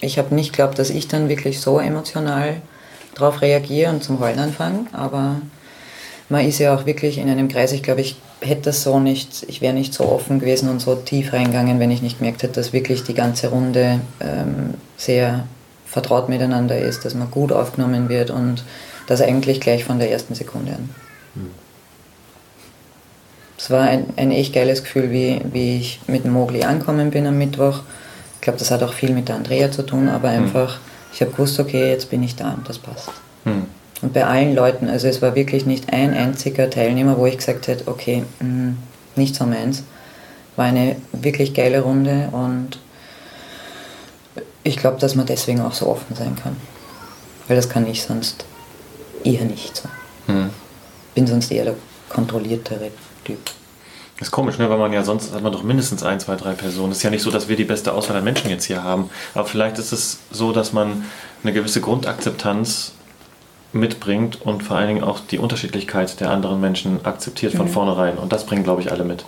[0.02, 2.62] ich habe nicht geglaubt, dass ich dann wirklich so emotional
[3.19, 5.41] darauf reagiere und zum Heulen anfange, aber
[6.29, 7.71] man ist ja auch wirklich in einem Kreis.
[7.71, 10.95] Ich glaube, ich hätte das so nicht, ich wäre nicht so offen gewesen und so
[10.95, 15.45] tief reingegangen, wenn ich nicht gemerkt hätte, dass wirklich die ganze Runde ähm, sehr
[15.86, 18.63] vertraut miteinander ist, dass man gut aufgenommen wird und
[19.08, 20.89] das eigentlich gleich von der ersten Sekunde an.
[23.58, 27.38] Es war ein, ein echt geiles Gefühl, wie, wie ich mit Mogli angekommen bin am
[27.38, 27.82] Mittwoch.
[28.36, 30.43] Ich glaube, das hat auch viel mit der Andrea zu tun, aber hm.
[30.43, 30.79] einfach
[31.13, 33.12] ich habe gewusst, okay, jetzt bin ich da und das passt.
[33.43, 33.65] Hm.
[34.02, 37.67] Und bei allen Leuten, also es war wirklich nicht ein einziger Teilnehmer, wo ich gesagt
[37.67, 38.78] hätte, okay, mh, hm,
[39.15, 39.84] nicht so meins.
[40.56, 42.80] War eine wirklich geile Runde und
[44.63, 46.56] ich glaube, dass man deswegen auch so offen sein kann.
[47.48, 48.45] Weil das kann ich sonst
[49.24, 49.89] eher nicht so.
[50.28, 50.50] Hm.
[51.15, 51.76] Bin sonst eher der
[52.10, 52.91] kontrolliertere
[53.24, 53.39] Typ.
[54.19, 54.69] Das ist komisch, ne?
[54.69, 56.91] weil man ja sonst hat man doch mindestens ein, zwei, drei Personen.
[56.91, 59.10] Es ist ja nicht so, dass wir die beste Auswahl an Menschen jetzt hier haben.
[59.34, 61.05] Aber vielleicht ist es so, dass man
[61.41, 62.91] eine gewisse Grundakzeptanz
[63.71, 68.17] mitbringt und vor allen Dingen auch die Unterschiedlichkeit der anderen Menschen akzeptiert von vornherein.
[68.17, 69.23] Und das bringen, glaube ich, alle mit.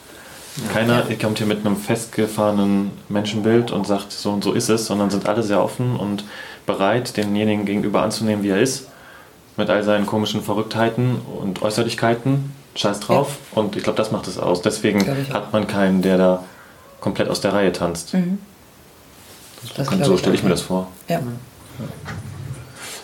[0.73, 5.09] Keiner kommt hier mit einem festgefahrenen Menschenbild und sagt, so und so ist es, sondern
[5.09, 6.25] sind alle sehr offen und
[6.65, 8.87] bereit, denjenigen gegenüber anzunehmen, wie er ist.
[9.55, 12.51] Mit all seinen komischen Verrücktheiten und Äußerlichkeiten.
[12.75, 13.37] Scheiß drauf.
[13.53, 14.61] Und ich glaube, das macht es aus.
[14.61, 16.43] Deswegen hat man keinen, der da
[16.99, 18.13] komplett aus der Reihe tanzt.
[18.13, 18.39] Mhm.
[19.75, 20.87] Das glaub so stelle ich mir das vor.
[21.07, 21.21] Ja.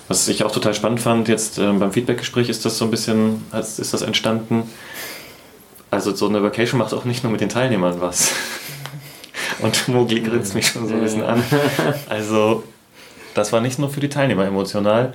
[0.08, 3.46] Was ich auch total spannend fand, jetzt ähm, beim Feedbackgespräch ist das so ein bisschen,
[3.52, 4.70] als ist das entstanden.
[5.92, 8.32] Also so eine Vacation macht auch nicht nur mit den Teilnehmern was.
[9.60, 11.44] Und Mogli grinst mich schon so ein bisschen an.
[12.10, 12.64] Also
[13.34, 15.14] das war nicht nur für die Teilnehmer emotional.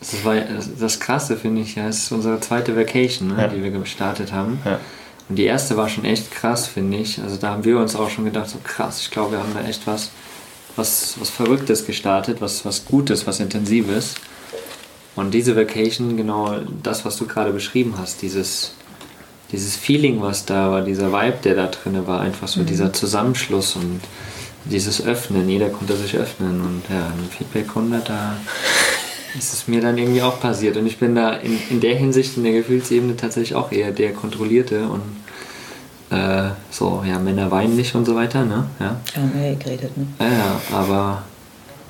[0.00, 0.34] Das war
[0.80, 1.88] das Krasse, finde ich, ja.
[1.88, 3.48] Es ist unsere zweite Vacation, ne, Ja.
[3.48, 4.58] die wir gestartet haben.
[4.64, 4.78] Ja.
[5.28, 7.18] Und die erste war schon echt krass, finde ich.
[7.22, 9.66] Also da haben wir uns auch schon gedacht, so krass, ich glaube, wir haben da
[9.66, 10.10] echt was,
[10.76, 14.16] was, was Verrücktes gestartet, was, was Gutes, was Intensives.
[15.16, 18.72] Und diese Vacation, genau das, was du gerade beschrieben hast, dieses,
[19.52, 23.76] dieses Feeling, was da war, dieser Vibe, der da drin war, einfach so dieser Zusammenschluss
[23.76, 24.00] und
[24.66, 28.36] dieses Öffnen, jeder konnte sich öffnen und ja, im Feedback-Runde, da
[29.36, 30.76] ist es mir dann irgendwie auch passiert.
[30.76, 34.12] Und ich bin da in, in der Hinsicht, in der Gefühlsebene tatsächlich auch eher der
[34.12, 35.02] Kontrollierte und
[36.16, 38.66] äh, so, ja, Männer weinen nicht und so weiter, ne?
[38.78, 40.06] Ja, Haben wir geredet, ne?
[40.20, 41.22] ja, ja aber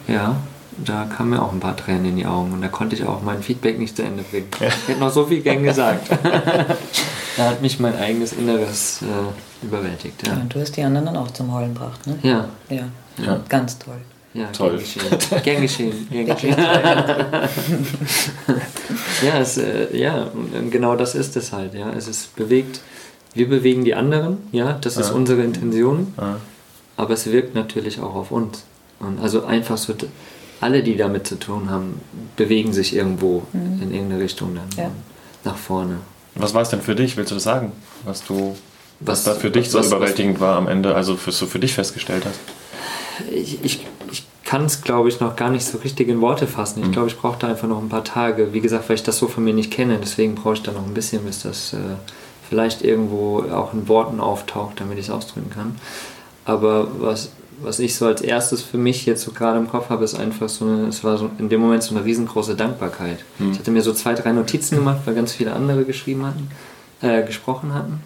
[0.08, 0.36] ja,
[0.84, 3.22] da kamen mir auch ein paar Tränen in die Augen und da konnte ich auch
[3.22, 4.48] mein Feedback nicht zu Ende bringen.
[4.60, 6.08] Ich hätte noch so viel gern gesagt.
[7.36, 10.34] da hat mich mein eigenes Inneres äh, überwältigt, Ja.
[10.34, 10.40] ja.
[10.40, 12.18] Und du hast die anderen dann auch zum Heulen gebracht, ne?
[12.22, 12.84] Ja, Ja.
[13.18, 13.40] Ja.
[13.48, 13.98] Ganz toll.
[14.34, 14.78] Ja, Toll.
[14.78, 15.42] gern geschehen.
[15.42, 16.06] Gern geschehen.
[16.10, 16.56] Gern geschehen.
[19.22, 21.90] ja, es, äh, ja, und genau das ist es halt, ja.
[21.92, 22.80] Es ist bewegt,
[23.34, 25.14] wir bewegen die anderen, ja, das ist Ja.
[25.14, 26.40] unsere Intention, Ja.
[26.96, 28.64] aber es wirkt natürlich auch auf uns.
[29.00, 29.94] Und also einfach so,
[30.60, 32.00] alle, die damit zu tun haben,
[32.36, 34.90] bewegen sich irgendwo in irgendeine Richtung dann Ja.
[35.44, 35.98] nach vorne.
[36.36, 37.16] Was war es denn für dich?
[37.16, 37.72] Willst du das sagen?
[38.04, 38.56] Was du,
[39.00, 41.58] was, Was- da für dich so was- überwältigend war am Ende, also was du für
[41.58, 42.40] dich festgestellt hast?
[43.32, 43.86] Ich, ich
[44.54, 46.84] kann es, glaube ich, noch gar nicht so richtig in Worte fassen.
[46.84, 48.52] Ich glaube, ich brauche da einfach noch ein paar Tage.
[48.52, 49.98] Wie gesagt, weil ich das so von mir nicht kenne.
[50.00, 51.78] Deswegen brauche ich da noch ein bisschen, bis das äh,
[52.48, 55.74] vielleicht irgendwo auch in Worten auftaucht, damit ich es ausdrücken kann.
[56.44, 60.04] Aber was, was ich so als erstes für mich jetzt so gerade im Kopf habe,
[60.04, 63.24] ist einfach so eine, es war so in dem Moment so eine riesengroße Dankbarkeit.
[63.50, 66.48] Ich hatte mir so zwei, drei Notizen gemacht, weil ganz viele andere geschrieben hatten,
[67.00, 68.02] äh, gesprochen hatten.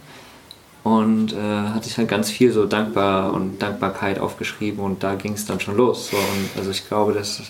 [0.88, 5.34] Und äh, hatte ich halt ganz viel so dankbar und Dankbarkeit aufgeschrieben und da ging
[5.34, 6.08] es dann schon los.
[6.10, 6.16] So.
[6.16, 7.42] Und also ich glaube, dass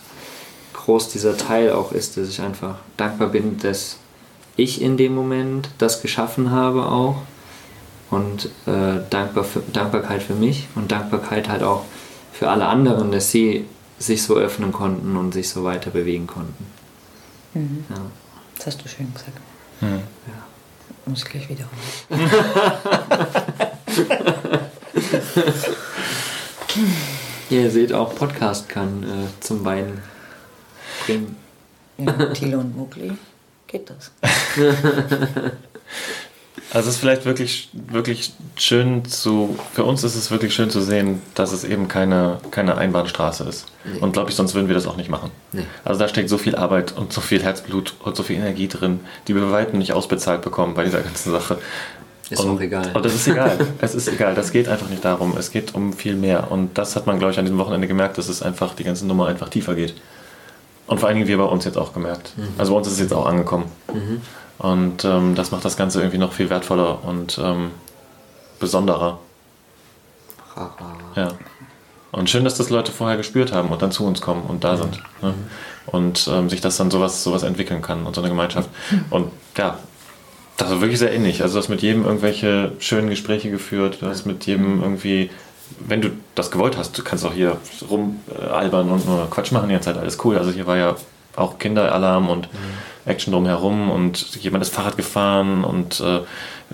[0.75, 3.99] groß dieser Teil auch ist, dass ich einfach dankbar bin, dass
[4.57, 7.23] ich in dem Moment das geschaffen habe auch.
[8.11, 11.85] Und äh, dankbar für, Dankbarkeit für mich und Dankbarkeit halt auch
[12.33, 13.67] für alle anderen, dass sie
[14.01, 16.67] sich so öffnen konnten und sich so weiter bewegen konnten.
[17.55, 17.97] Ja.
[18.57, 19.37] Das hast du schön gesagt.
[19.81, 20.01] Hm.
[21.09, 22.31] Muss ich gleich wiederholen.
[27.49, 30.03] Ja, ihr seht auch, Podcast kann äh, zum Weinen
[31.07, 31.37] bringen.
[31.97, 33.13] Ja, Thilo und Mugli
[33.67, 34.13] geht das.
[36.73, 40.81] Also es ist vielleicht wirklich, wirklich schön zu, für uns ist es wirklich schön zu
[40.81, 43.67] sehen, dass es eben keine, keine Einbahnstraße ist.
[44.01, 45.31] Und glaube ich, sonst würden wir das auch nicht machen.
[45.53, 45.65] Nee.
[45.85, 49.01] Also da steckt so viel Arbeit und so viel Herzblut und so viel Energie drin,
[49.27, 51.59] die wir bei weitem nicht ausbezahlt bekommen bei dieser ganzen Sache.
[52.31, 52.91] Ist und, auch egal.
[52.93, 53.57] Und das ist egal.
[53.81, 54.35] es ist egal.
[54.35, 55.35] Das geht einfach nicht darum.
[55.39, 56.51] Es geht um viel mehr.
[56.51, 59.07] Und das hat man, glaube ich, an diesem Wochenende gemerkt, dass es einfach die ganze
[59.07, 59.95] Nummer einfach tiefer geht.
[60.87, 62.33] Und vor allen Dingen wir bei uns jetzt auch gemerkt.
[62.57, 63.67] Also bei uns ist es jetzt auch angekommen.
[64.59, 67.71] Und ähm, das macht das Ganze irgendwie noch viel wertvoller und ähm,
[68.59, 69.19] besonderer.
[71.15, 71.29] Ja.
[72.11, 74.77] Und schön, dass das Leute vorher gespürt haben und dann zu uns kommen und da
[74.77, 75.01] sind.
[75.23, 75.35] Ne?
[75.87, 78.69] Und ähm, sich das dann sowas, sowas entwickeln kann und so eine Gemeinschaft.
[79.11, 79.79] Und ja,
[80.57, 81.43] das war wirklich sehr ähnlich.
[81.43, 85.31] Also du hast mit jedem irgendwelche schönen Gespräche geführt, du hast mit jedem irgendwie,
[85.87, 89.87] wenn du das gewollt hast, du kannst auch hier rumalbern und nur Quatsch machen, jetzt
[89.87, 90.37] halt alles cool.
[90.37, 90.97] Also hier war ja
[91.37, 92.49] auch Kinderalarm und
[93.07, 96.21] Action drumherum und jemand ist Fahrrad gefahren und äh,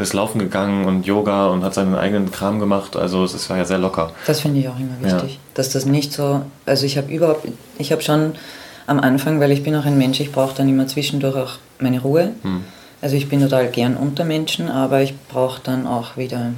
[0.00, 2.96] ist laufen gegangen und Yoga und hat seinen eigenen Kram gemacht.
[2.96, 4.10] Also es ist- war ja sehr locker.
[4.26, 5.14] Das finde ich auch immer Ja.
[5.16, 5.38] wichtig.
[5.54, 7.46] Dass das nicht so, also ich habe überhaupt,
[7.78, 8.32] ich habe schon
[8.86, 12.00] am Anfang, weil ich bin auch ein Mensch, ich brauche dann immer zwischendurch auch meine
[12.00, 12.32] Ruhe.
[13.00, 16.52] Also ich bin total gern unter Menschen, aber ich brauche dann auch wieder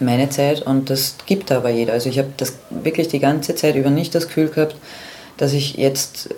[0.00, 1.92] meine Zeit und das gibt aber jeder.
[1.92, 4.74] Also ich habe das wirklich die ganze Zeit über nicht das Gefühl gehabt,
[5.36, 6.28] dass ich jetzt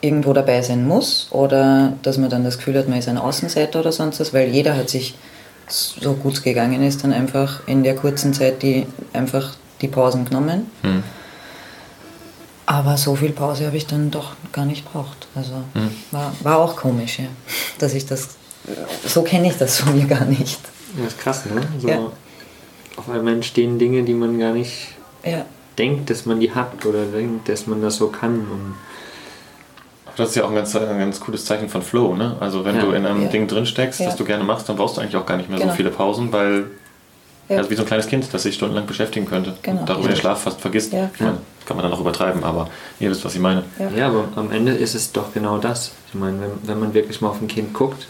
[0.00, 3.80] irgendwo dabei sein muss oder dass man dann das Gefühl hat, man ist ein Außenseiter
[3.80, 5.14] oder sonst was, weil jeder hat sich,
[5.68, 10.24] so gut es gegangen ist, dann einfach in der kurzen Zeit die einfach die Pausen
[10.24, 10.70] genommen.
[10.82, 11.02] Hm.
[12.66, 15.26] Aber so viel Pause habe ich dann doch gar nicht braucht.
[15.34, 15.90] Also Hm.
[16.10, 17.26] war, war auch komisch, ja.
[17.78, 18.36] Dass ich das,
[19.06, 20.58] so kenne ich das von mir gar nicht.
[20.98, 21.62] Ja, ist krass, ne?
[21.80, 21.98] So Ja.
[22.96, 24.88] Auf einmal entstehen Dinge, die man gar nicht
[25.24, 25.44] Ja,
[25.78, 28.38] denkt, dass man die hat oder denkt, dass man das so kann.
[28.38, 28.74] Und
[30.18, 32.36] Das ist ja auch ein ganz, ein ganz cooles Zeichen von Flow, ne?
[32.40, 32.82] Also wenn Ja.
[32.82, 33.28] du in einem Ja.
[33.28, 34.06] Ding drin steckst, Ja.
[34.06, 35.70] das du gerne machst, dann brauchst du eigentlich auch gar nicht mehr Genau.
[35.70, 36.66] so viele Pausen, weil
[37.48, 37.58] Ja.
[37.58, 39.80] also wie so ein kleines Kind, das sich stundenlang beschäftigen könnte Genau.
[39.80, 40.16] und darüber den.
[40.16, 40.92] Schlaf fast vergisst.
[40.92, 41.08] Ja.
[41.14, 42.68] Ich meine, kann man dann auch übertreiben, aber
[43.00, 43.62] ihr wisst, was ich meine.
[43.78, 43.90] Ja.
[43.96, 45.92] ja, aber am Ende ist es doch genau das.
[46.08, 48.06] Ich meine, wenn, wenn man wirklich mal auf ein Kind guckt,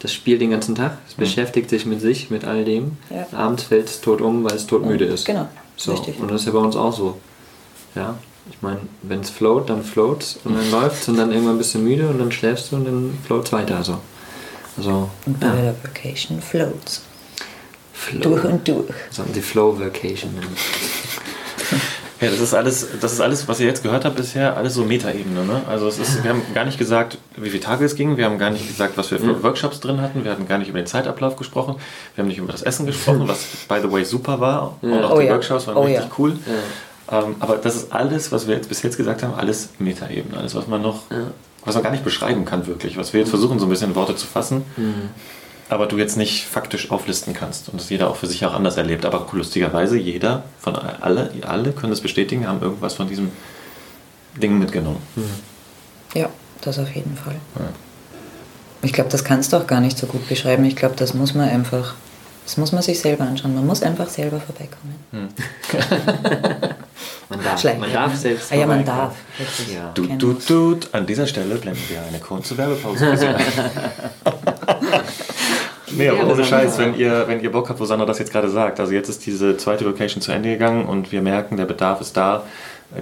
[0.00, 2.98] das spielt den ganzen Tag, es beschäftigt sich mit sich, mit all dem.
[3.08, 3.26] Ja.
[3.36, 5.24] Abends fällt es tot um, weil es todmüde ist.
[5.24, 5.92] Genau, So.
[5.92, 6.20] richtig.
[6.20, 7.18] Und das ist ja bei uns auch so.
[7.94, 8.14] Ja.
[8.50, 11.78] Ich meine, wenn es float, dann floats und dann läuft und dann irgendwann bist du
[11.78, 13.82] müde und dann schläfst du und dann floats weiter.
[13.82, 13.98] So.
[14.76, 15.54] Also, Und bei ja.
[15.54, 17.02] der Vacation floats.
[17.92, 18.20] Flow.
[18.20, 18.92] Durch und durch.
[19.10, 20.30] So, die Flow Vacation.
[22.20, 24.84] Ja, das ist alles, das ist alles, was ihr jetzt gehört habt bisher, alles so
[24.84, 25.44] Metaebene.
[25.44, 25.60] Ne?
[25.68, 28.38] Also es ist, wir haben gar nicht gesagt, wie viele Tage es ging, wir haben
[28.38, 30.86] gar nicht gesagt, was wir für Workshops drin hatten, wir hatten gar nicht über den
[30.86, 31.76] Zeitablauf gesprochen,
[32.14, 35.16] wir haben nicht über das Essen gesprochen, was by the way super war und auch
[35.16, 35.34] Oh die ja.
[35.34, 36.10] Workshops waren Oh richtig ja.
[36.16, 36.30] cool.
[36.30, 36.54] Ähm,
[37.06, 40.66] aber das ist alles, was wir jetzt bis jetzt gesagt haben, alles Metaebene, alles, was
[40.66, 41.04] man noch,
[41.64, 43.96] was man gar nicht beschreiben kann wirklich, was wir jetzt versuchen so ein bisschen in
[43.96, 44.64] Worte zu fassen.
[45.68, 48.76] Aber du jetzt nicht faktisch auflisten kannst und das jeder auch für sich auch anders
[48.76, 49.04] erlebt.
[49.04, 53.32] Aber lustigerweise, jeder von alle, alle können das bestätigen, haben irgendwas von diesem
[54.40, 55.02] Ding mitgenommen.
[56.14, 56.28] Ja,
[56.60, 57.34] das auf jeden Fall.
[58.82, 60.64] Ich glaube, das kannst du auch gar nicht so gut beschreiben.
[60.64, 61.94] Ich glaube, das muss man einfach,
[62.46, 63.56] das muss man sich selber anschauen.
[63.56, 64.94] Man muss einfach selber vorbeikommen.
[67.28, 68.02] Man darf, Schlecht, man ja.
[68.04, 69.16] darf selbst Ah ja, man darf.
[69.74, 69.90] Ja.
[69.94, 73.16] Du, du, du, an dieser Stelle blenden wir eine kurze Werbepause.
[75.90, 78.48] nee, aber ohne Scheiß, wenn ihr, wenn ihr Bock habt, wo Sandra das jetzt gerade
[78.48, 78.78] sagt.
[78.78, 82.16] Also jetzt ist diese zweite Location zu Ende gegangen und wir merken, der Bedarf ist
[82.16, 82.44] da.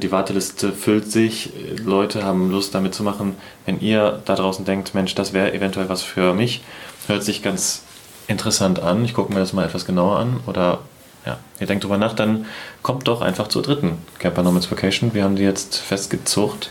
[0.03, 1.53] Die Warteliste füllt sich,
[1.85, 3.37] Leute haben Lust damit zu machen.
[3.67, 6.65] Wenn ihr da draußen denkt, Mensch, das wäre eventuell was für mich,
[7.09, 7.83] hört sich ganz
[8.27, 9.05] interessant an.
[9.05, 10.41] Ich gucke mir das mal etwas genauer an.
[10.47, 10.81] Oder
[11.27, 12.47] ja, ihr denkt drüber nach, dann
[12.83, 15.15] kommt doch einfach zur dritten Camper Nomads Vacation.
[15.15, 16.71] Wir haben die jetzt festgezucht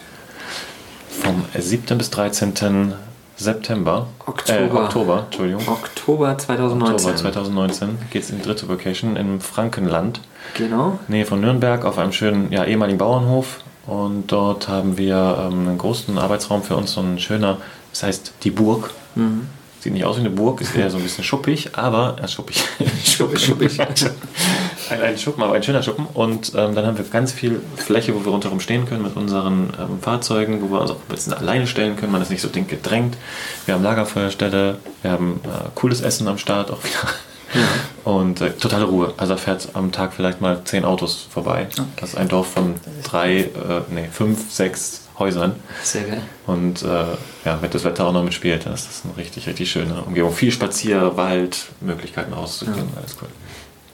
[1.22, 1.98] vom 7.
[1.98, 2.94] bis 13.
[3.36, 4.08] September.
[4.26, 4.60] Oktober.
[4.60, 5.68] Äh, Oktober, Entschuldigung.
[5.68, 6.94] Oktober 2019.
[6.96, 10.22] Oktober 2019 geht es in die dritte Vacation im Frankenland.
[10.56, 11.00] Genau.
[11.08, 13.60] Nähe von Nürnberg auf einem schönen ja, ehemaligen Bauernhof.
[13.88, 17.58] Und dort haben wir ähm, einen großen Arbeitsraum für uns, so ein schöner,
[17.92, 18.92] das heißt die Burg.
[19.16, 19.48] Mhm.
[19.84, 22.64] Sieht nicht aus wie eine Burg, ist eher so ein bisschen schuppig, aber äh, schuppig.
[23.04, 23.78] Schuppig, schuppig.
[23.82, 26.08] ein, ein Schuppen, aber ein schöner Schuppen.
[26.14, 29.74] Und ähm, dann haben wir ganz viel Fläche, wo wir rundherum stehen können mit unseren
[29.78, 32.14] ähm, Fahrzeugen, wo wir uns auch ein bisschen alleine stellen können.
[32.14, 33.18] Man ist nicht so dick gedrängt.
[33.66, 37.14] Wir haben Lagerfeuerstelle, wir haben äh, cooles Essen am Start auch wieder.
[38.06, 39.14] Und äh, totale Ruhe.
[39.18, 41.68] Also da fährt am Tag vielleicht mal zehn Autos vorbei.
[41.98, 43.50] Das ist ein Dorf von drei, äh,
[43.90, 45.56] nee, fünf, sechs Häusern.
[45.84, 46.22] Sehr geil.
[46.48, 46.88] Und äh,
[47.46, 50.34] ja, wenn das Wetter auch noch mitspielt, dann ist das eine richtig, richtig schöne Umgebung.
[50.34, 53.30] Viel Spazier, Wald, Möglichkeiten rauszugehen, alles cool.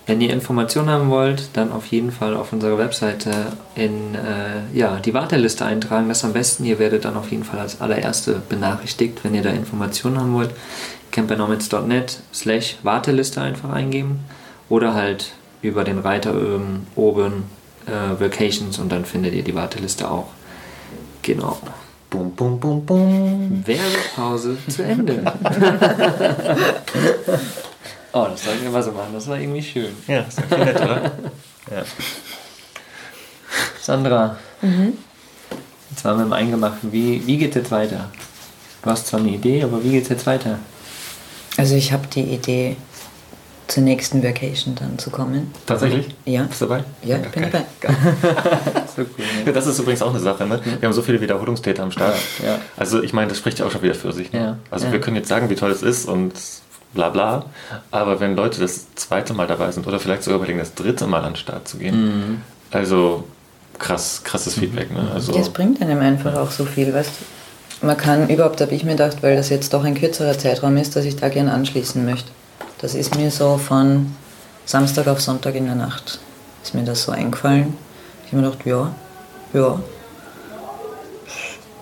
[0.09, 3.29] Wenn ihr Informationen haben wollt, dann auf jeden Fall auf unserer Webseite
[3.75, 6.09] in äh, ja, die Warteliste eintragen.
[6.09, 6.65] Das am besten.
[6.65, 10.49] Ihr werdet dann auf jeden Fall als allererste benachrichtigt, wenn ihr da Informationen haben wollt.
[11.11, 14.21] campernomads.net slash Warteliste einfach eingeben
[14.67, 16.33] oder halt über den Reiter
[16.95, 17.43] oben
[17.85, 20.29] äh, Vacations und dann findet ihr die Warteliste auch.
[21.29, 21.59] Genau.
[22.09, 23.63] Bum, bum, bum, bum.
[23.63, 25.21] Werbepause zu Ende.
[28.13, 29.13] oh, das sollten wir mal so machen.
[29.13, 29.95] Das war irgendwie schön.
[30.07, 31.03] Ja, ist irgendwie nett, oder?
[31.69, 31.83] Ja.
[33.79, 34.37] Sandra,
[35.91, 36.91] jetzt waren wir im Eingemachten.
[36.91, 38.09] Wie, wie geht es jetzt weiter?
[38.81, 40.57] Du hast zwar eine Idee, aber wie geht es jetzt weiter?
[41.57, 42.75] Also ich habe die Idee,
[43.69, 45.51] zur nächsten Vacation dann zu kommen.
[45.65, 46.07] Tatsächlich?
[46.25, 46.43] Ja.
[46.43, 46.83] Bist du dabei?
[47.03, 47.63] Ja, ich bin dabei.
[48.95, 50.45] So cool, Ja, das ist übrigens auch eine Sache.
[50.45, 50.59] Ne?
[50.79, 52.15] Wir haben so viele Wiederholungstäter am Start.
[52.43, 52.59] Ja.
[52.75, 54.31] Also ich meine, das spricht ja auch schon wieder für sich.
[54.33, 54.39] Ne?
[54.39, 54.57] Ja.
[54.71, 56.33] Also wir können jetzt sagen, wie toll es ist und
[56.93, 57.45] bla bla.
[57.91, 61.19] Aber wenn Leute das zweite Mal dabei sind oder vielleicht sogar überlegen, das dritte Mal
[61.23, 62.41] an den Start zu gehen, Mhm.
[62.71, 63.23] also
[63.77, 64.91] krass, krasses Feedback.
[64.91, 65.07] Ne?
[65.13, 67.11] Also, Das bringt einem einfach auch so viel, weißt
[67.81, 67.85] du?
[67.85, 70.95] Man kann überhaupt, habe ich mir gedacht, weil das jetzt doch ein kürzerer Zeitraum ist,
[70.97, 72.29] dass ich da gern anschließen möchte.
[72.79, 74.15] Das ist mir so von
[74.65, 76.19] Samstag auf Sonntag in der Nacht,
[76.63, 77.77] ist mir das so eingefallen.
[78.25, 78.93] Ich habe mir gedacht, ja,
[79.53, 79.79] ja,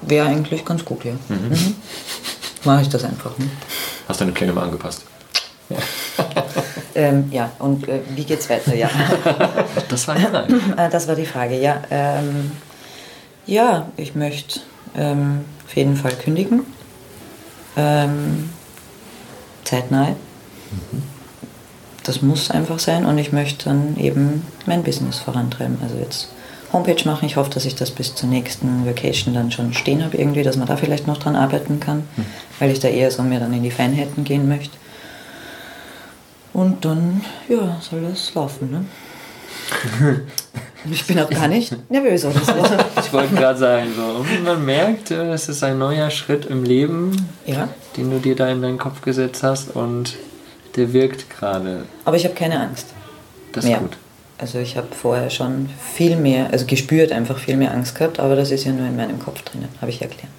[0.01, 1.13] wäre eigentlich ganz gut, ja.
[1.29, 1.75] Mhm.
[2.63, 3.37] Mache ich das einfach.
[3.37, 3.49] Ne?
[4.07, 5.03] hast deine Pläne mal angepasst.
[6.95, 8.73] Ähm, ja, und äh, wie geht's weiter?
[8.73, 8.89] Ja.
[9.87, 10.47] Das war Frage.
[10.75, 11.83] Ah, das war die Frage, ja.
[11.91, 12.53] Ähm,
[13.45, 14.61] ja, ich möchte
[14.95, 16.65] ähm, auf jeden Fall kündigen.
[17.75, 18.49] Ähm,
[19.63, 20.15] zeitnah.
[22.03, 25.77] Das muss einfach sein und ich möchte dann eben mein Business vorantreiben.
[25.81, 26.29] Also jetzt
[26.71, 27.25] Homepage machen.
[27.25, 30.57] Ich hoffe, dass ich das bis zur nächsten Vacation dann schon stehen habe irgendwie, dass
[30.57, 32.25] man da vielleicht noch dran arbeiten kann, Hm.
[32.59, 34.75] weil ich da eher so mehr dann in die Feinheiten gehen möchte.
[36.53, 38.85] Und dann, ja, soll das laufen, ne?
[40.91, 42.53] ich bin auch gar nicht nervös oder so.
[43.03, 47.27] Ich wollte gerade sagen, so, man merkt, äh, es ist ein neuer Schritt im Leben,
[47.45, 50.15] Ja, den du dir da in deinen Kopf gesetzt hast und
[50.77, 51.83] der wirkt gerade.
[52.05, 52.87] aber ich habe keine Angst.
[53.51, 53.79] Das ist mehr.
[53.79, 53.97] gut.
[54.37, 58.35] Also ich habe vorher schon viel mehr, also gespürt einfach viel mehr Angst gehabt, aber
[58.35, 60.29] das ist ja nur in meinem Kopf drinnen, habe ich erklärt.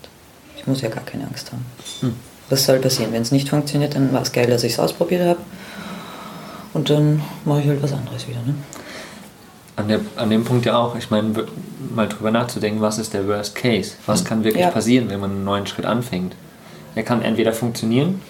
[0.57, 1.67] Ich muss ja gar keine Angst haben.
[2.01, 2.15] Hm.
[2.49, 3.13] Was soll passieren?
[3.13, 5.41] Wenn es nicht funktioniert, dann war es geil, dass ich es ausprobiert habe.
[6.75, 8.39] Und dann mache ich halt was anderes wieder.
[8.47, 8.55] Ne?
[9.77, 11.33] An, der, an dem Punkt ja auch, ich meine,
[11.95, 13.93] mal drüber nachzudenken, was ist der Worst Case?
[14.07, 14.71] Was kann wirklich Ja.
[14.71, 16.35] passieren, wenn man einen neuen Schritt anfängt?
[16.95, 18.21] Er kann entweder funktionieren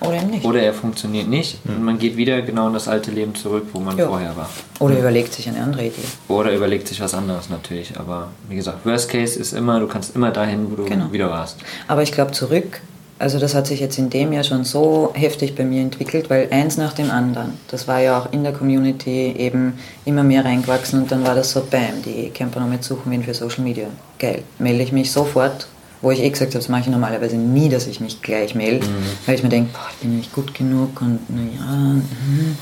[0.00, 0.44] Oder nicht.
[0.44, 3.80] oder er funktioniert nicht und man geht wieder genau in das alte Leben zurück, wo
[3.80, 4.06] man Ja.
[4.08, 4.48] vorher war.
[4.78, 6.02] Oder überlegt sich eine andere Idee.
[6.28, 7.92] Oder überlegt sich was anderes natürlich.
[7.98, 11.12] Aber wie gesagt, Worst Case ist immer, du kannst immer dahin, wo du Genau.
[11.12, 11.58] wieder warst.
[11.86, 12.80] Aber ich glaube zurück,
[13.18, 16.48] also das hat sich jetzt in dem Jahr schon so heftig bei mir entwickelt, weil
[16.50, 19.74] eins nach dem anderen, das war ja auch in der Community eben
[20.06, 23.22] immer mehr reingewachsen und dann war das so, bam, die Camper noch mit suchen wen
[23.22, 23.88] für Social Media.
[24.18, 25.66] Geil, melde ich mich sofort,
[26.02, 28.86] wo ich eh gesagt habe, das mache ich normalerweise nie, dass ich mich gleich melde,
[29.26, 31.60] weil ich mir denke, boah, ich bin nicht gut genug und naja.
[31.60, 32.56] Mhm.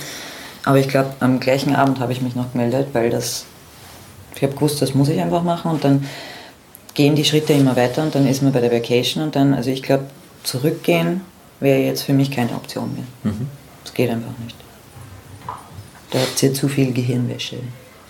[0.64, 3.44] Aber ich glaube, am gleichen Abend habe ich mich noch gemeldet, weil das,
[4.34, 6.06] ich habe gewusst, das muss ich einfach machen und dann
[6.94, 9.70] gehen die Schritte immer weiter und dann ist man bei der Vacation und dann, also
[9.70, 10.04] ich glaube,
[10.42, 11.20] zurückgehen
[11.60, 13.32] wäre jetzt für mich keine Option mehr.
[13.32, 13.46] Mhm.
[13.84, 14.56] Das geht einfach nicht.
[16.10, 17.56] Da habt ihr zu viel Gehirnwäsche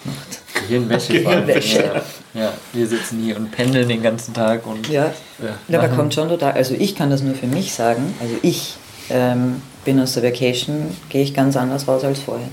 [0.03, 0.41] gemacht.
[0.61, 1.13] Gehirnwäsche.
[1.15, 2.03] Gehirnwäsche.
[2.35, 5.97] Ja, ja, wir sitzen hier und pendeln den ganzen Tag und Ja, Ja, da machen-
[5.97, 8.77] kommt schon total, also ich kann das nur für mich sagen, also ich
[9.11, 12.49] ähm, bin aus der Vacation, gehe ich ganz anders raus als vorher.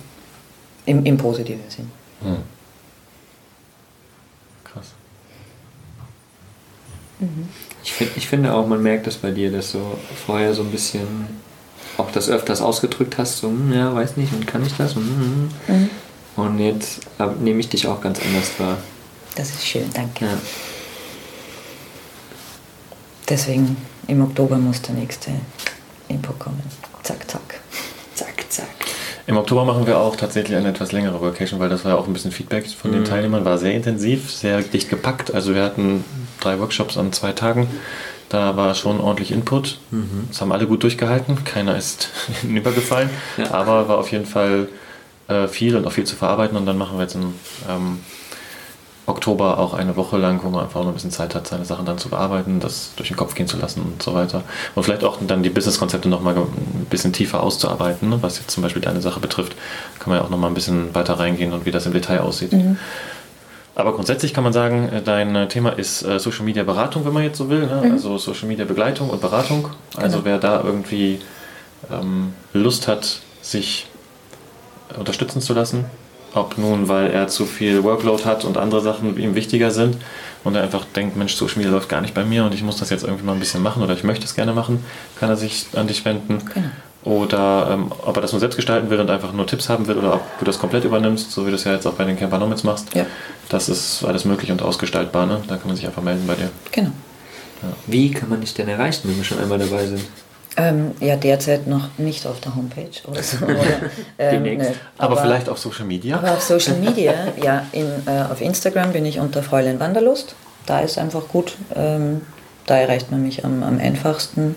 [0.86, 1.91] Im, im positiven Sinn.
[2.24, 2.38] Hm.
[4.63, 4.86] Krass.
[7.84, 9.80] Ich, find, ich finde auch, man merkt das bei dir, dass du
[10.26, 11.08] vorher so ein bisschen
[11.98, 14.96] auch das öfters ausgedrückt hast, so, hm, ja, weiß nicht, und kann ich das?
[14.96, 15.89] Und, hm.
[16.36, 18.78] Und jetzt äh, nehme ich dich auch ganz anders wahr.
[19.36, 20.26] Das ist schön, danke.
[20.26, 20.38] Ja.
[23.28, 25.32] Deswegen im Oktober muss der nächste
[26.08, 26.62] Input kommen.
[27.04, 27.60] Zack, zack.
[28.13, 28.67] Zack, zack.
[29.28, 32.06] Im Oktober machen wir auch tatsächlich eine etwas längere Vacation, weil das war ja auch
[32.06, 35.34] ein bisschen Feedback von den Teilnehmern, war sehr intensiv, sehr dicht gepackt.
[35.34, 36.06] Also wir hatten
[36.39, 37.67] drei Workshops an zwei Tagen.
[38.30, 39.80] Da war schon ordentlich Input.
[40.30, 41.43] Das haben alle gut durchgehalten.
[41.43, 42.10] Keiner ist
[42.41, 43.10] hinübergefallen.
[43.38, 43.52] Ja.
[43.52, 44.67] Aber war auf jeden Fall
[45.28, 46.58] äh, viel und auch viel zu verarbeiten.
[46.58, 47.34] Und dann machen wir jetzt im
[47.70, 48.00] ähm,
[49.08, 51.86] Oktober auch eine Woche lang, wo man einfach noch ein bisschen Zeit hat, seine Sachen
[51.86, 54.44] dann zu bearbeiten, das durch den Kopf gehen zu lassen und so weiter.
[54.74, 58.18] Und vielleicht auch dann die Businesskonzepte nochmal ein bisschen tiefer auszuarbeiten, ne?
[58.22, 59.56] was jetzt zum Beispiel deine Sache betrifft,
[60.00, 62.52] kann man ja auch nochmal ein bisschen weiter reingehen und wie das im Detail aussieht.
[63.76, 67.14] Aber grundsätzlich kann man sagen, äh, dein äh, Thema ist äh, Social Media Beratung, wenn
[67.14, 67.68] man jetzt so will.
[67.68, 67.92] Ne?
[67.92, 69.70] Also Social Media Begleitung und Beratung.
[69.98, 70.26] Also Genau.
[70.26, 71.20] wer da irgendwie
[71.92, 73.88] ähm, Lust hat, sich
[74.98, 75.86] unterstützen zu lassen,
[76.34, 79.98] ob nun, weil er zu viel Workload hat und andere Sachen ihm wichtiger sind
[80.43, 82.78] und er einfach denkt, Mensch, Social Media läuft gar nicht bei mir und ich muss
[82.78, 84.84] das jetzt irgendwie mal ein bisschen machen oder ich möchte es gerne machen,
[85.19, 86.41] kann er sich an dich wenden.
[86.54, 86.67] Genau.
[87.06, 89.98] Oder ähm, ob er das nur selbst gestalten will und einfach nur Tipps haben will
[89.98, 92.17] oder ob du das komplett übernimmst, so wie du es ja jetzt auch bei den
[92.17, 92.95] Camper Nomads machst.
[92.95, 93.06] Ja.
[93.48, 95.28] Das ist alles möglich und ausgestaltbar.
[95.28, 95.41] Ne?
[95.48, 96.50] Da kann man sich einfach melden bei dir.
[96.71, 96.91] Genau.
[97.86, 100.02] Wie kann man dich denn erreichen, wenn wir schon einmal dabei sind?
[100.58, 103.20] Ähm, ja, derzeit noch nicht auf der Homepage oder.
[103.44, 103.63] Oder,
[104.18, 104.70] ähm, Demnächst.
[104.70, 106.18] ne, Aber, vielleicht auf Social Media.
[106.18, 107.13] Aber auf Social Media,
[107.44, 110.36] ja, in, äh, auf Instagram bin ich unter Fräulein Wanderlust.
[110.65, 111.56] Da ist einfach gut.
[111.76, 112.22] Ähm,
[112.68, 114.56] da erreicht man mich am, am einfachsten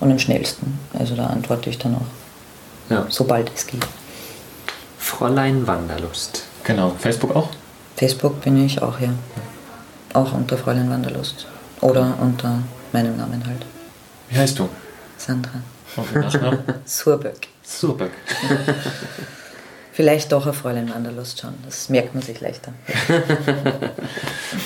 [0.00, 0.78] und am schnellsten.
[0.98, 3.06] Also da antworte ich dann auch, Ja.
[3.08, 3.86] sobald es geht.
[4.98, 6.42] Fräulein Wanderlust.
[6.64, 6.92] Genau.
[6.98, 7.48] Facebook auch?
[7.96, 9.10] Facebook bin ich auch, ja.
[10.14, 11.46] Auch unter Fräulein Wanderlust.
[11.80, 12.58] Oder unter
[12.92, 13.64] meinem Namen halt.
[14.28, 14.68] Wie heißt du?
[15.24, 15.62] Sandra?
[16.84, 17.48] Surböck.
[17.62, 18.10] Surböck.
[19.92, 21.54] Vielleicht doch auf Fräulein Wanderlust schon.
[21.64, 22.72] Das merkt man sich leichter.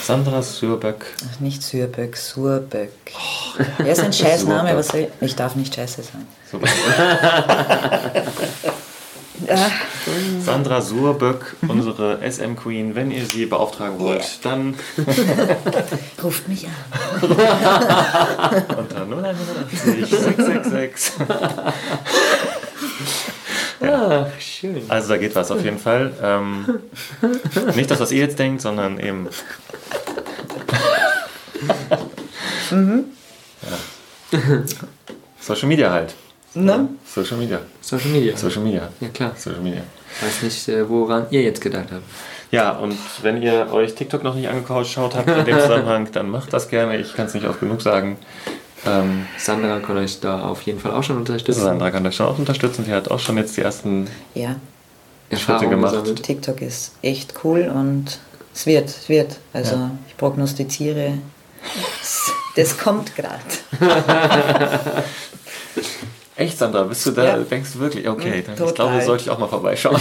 [0.03, 1.05] Sandra Surböck.
[1.29, 2.91] Ach, nicht Sürböck, Surböck.
[3.79, 5.11] Er ist ein Scheißname, Surböck.
[5.21, 5.27] ich?
[5.27, 6.27] Ich darf nicht Scheiße sagen.
[9.49, 9.71] Ah,
[10.41, 12.95] Sandra Surböck, unsere SM Queen.
[12.95, 14.75] Wenn ihr sie beauftragen wollt, dann
[16.23, 16.73] ruft mich an.
[17.23, 21.13] unter 0180 666.
[23.83, 24.83] Ah, schön.
[24.89, 26.13] Also da geht was auf jeden Fall.
[26.23, 26.81] Ähm,
[27.75, 29.29] nicht das, was ihr jetzt denkt, sondern eben.
[34.33, 34.39] Ja.
[35.41, 36.15] Social Media halt.
[36.57, 36.89] Ne?
[37.05, 37.61] Social Media.
[37.83, 38.37] Social Media.
[38.37, 38.89] Social Media.
[39.01, 39.33] Ja, klar.
[39.37, 39.83] Social Media.
[40.23, 42.03] Weiß nicht, äh, woran ihr jetzt gedacht habt.
[42.51, 46.53] Ja, und wenn ihr euch TikTok noch nicht angeschaut habt in dem Zusammenhang, dann macht
[46.53, 46.97] das gerne.
[46.97, 48.17] Ich kann es nicht oft genug sagen.
[48.87, 51.61] Ähm, Sandra kann euch da auf jeden Fall auch schon unterstützen.
[51.61, 52.85] Sandra kann euch schon auch unterstützen.
[52.87, 54.57] Die hat auch schon jetzt die ersten Ja,
[55.29, 55.93] Erfahrungen gemacht.
[55.93, 56.23] gesammelt.
[56.23, 58.19] TikTok ist echt cool und
[58.55, 59.37] es wird, es wird.
[59.53, 59.91] Also Ja.
[60.09, 61.19] ich prognostiziere,
[62.55, 63.43] das kommt gerade.
[66.39, 67.25] Echt, Sandra, bist du da?
[67.25, 67.37] Ja.
[67.39, 68.07] Denkst du wirklich?
[68.07, 68.75] Okay, dann, ich Total.
[68.75, 69.99] glaube, sollte ich auch mal vorbeischauen.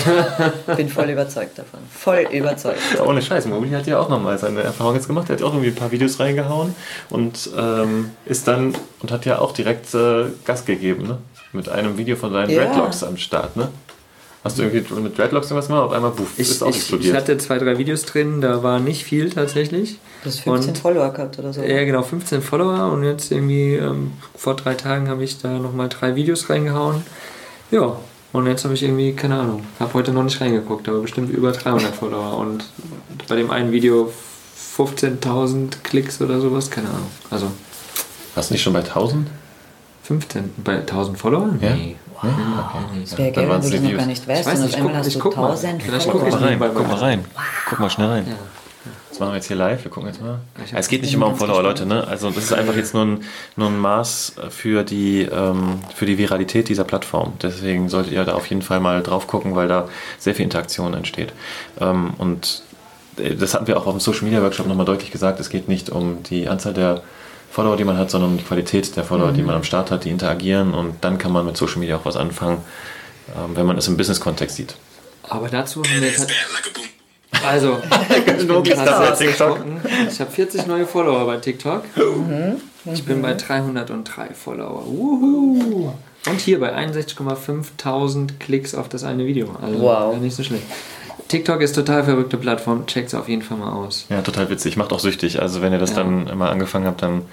[0.75, 1.79] Bin voll überzeugt davon.
[1.89, 2.77] Voll überzeugt.
[2.93, 5.29] Ja, Ohne Scheiß, Mobili hat ja auch nochmal seine Erfahrung jetzt gemacht.
[5.29, 6.75] Er hat auch irgendwie ein paar Videos reingehauen
[7.09, 11.17] und ähm, ist dann und hat ja auch direkt äh, Gas gegeben, ne?
[11.53, 12.65] Mit einem Video von seinen Ja.
[12.65, 13.69] Dreadlocks am Start, ne?
[14.45, 15.83] Hast du irgendwie mit Dreadlocks irgendwas gemacht?
[15.85, 17.09] Auf einmal, Ich, ist auch ich, explodiert.
[17.09, 19.97] ich hatte zwei, drei Videos drin, da war nicht viel tatsächlich.
[20.23, 21.61] Du hast 15 Und- Follower gehabt oder so.
[21.61, 25.89] Ja, genau, 15 Follower und jetzt irgendwie ähm, vor drei Tagen habe ich da nochmal
[25.89, 27.01] drei Videos reingehauen.
[27.71, 27.97] Ja,
[28.33, 31.51] und jetzt habe ich irgendwie, keine Ahnung, habe heute noch nicht reingeguckt, aber bestimmt über
[31.51, 32.65] 300 Follower und
[33.27, 34.11] bei dem einen Video
[34.77, 37.07] 15.000 Klicks oder sowas, keine Ahnung.
[37.31, 37.47] Also
[38.35, 39.27] Warst du nicht schon bei 1000?
[40.03, 41.49] 15 bei 1000 Follower?
[41.61, 41.73] Ja?
[41.73, 41.95] Nee.
[42.23, 43.01] Nee?
[43.01, 44.41] Das wäre geil, wenn du das noch gar nicht weißt.
[44.41, 45.47] Ich weiß und nicht, auf einmal guck- hast ich du guck mal.
[45.49, 47.25] 1000 Vielleicht Guck guck mal rein, guck mal rein.
[47.69, 48.25] Guck mal schnell rein.
[48.27, 48.35] Ja.
[49.09, 49.81] Das machen wir jetzt hier live.
[49.83, 50.39] Wir gucken jetzt mal.
[50.73, 51.63] Es geht nicht immer um Follower.
[51.63, 51.85] Leute.
[51.85, 52.05] Ne?
[52.05, 53.23] Also das ist einfach jetzt nur ein,
[53.55, 57.33] nur ein Maß für die, ähm, für die Viralität dieser Plattform.
[57.41, 59.87] Deswegen solltet ihr da auf jeden Fall mal drauf gucken, weil da
[60.19, 61.31] sehr viel Interaktion entsteht.
[61.79, 62.63] Ähm, und
[63.17, 65.39] äh, das hatten wir auch auf dem Social Media Workshop nochmal deutlich gesagt.
[65.39, 67.01] Es geht nicht um die Anzahl der
[67.55, 70.03] Follower, die man hat, sondern um die Qualität der Follower, die man am Start hat,
[70.03, 70.73] die interagieren.
[70.73, 72.57] Und dann kann man mit Social Media auch was anfangen,
[73.33, 74.75] ähm, wenn man es im Business-Kontext sieht.
[75.23, 76.27] Aber dazu haben wir jetzt
[77.45, 77.77] also,
[79.17, 79.59] TikTok.
[80.09, 81.83] ich habe 40 neue Follower bei TikTok.
[82.93, 84.83] Ich bin bei 303 Follower.
[84.85, 85.93] Wuhu.
[86.27, 89.55] Und hier bei 61,5.000 Klicks auf das eine Video.
[89.61, 90.17] Also Wow.
[90.17, 90.65] nicht so schlecht.
[91.27, 92.85] TikTok ist total verrückte Plattform.
[92.85, 94.05] Checkt es auf jeden Fall mal aus.
[94.09, 94.77] Ja, total witzig.
[94.77, 95.41] Macht auch süchtig.
[95.41, 95.97] Also wenn ihr das Ja.
[95.97, 97.23] dann immer angefangen habt, dann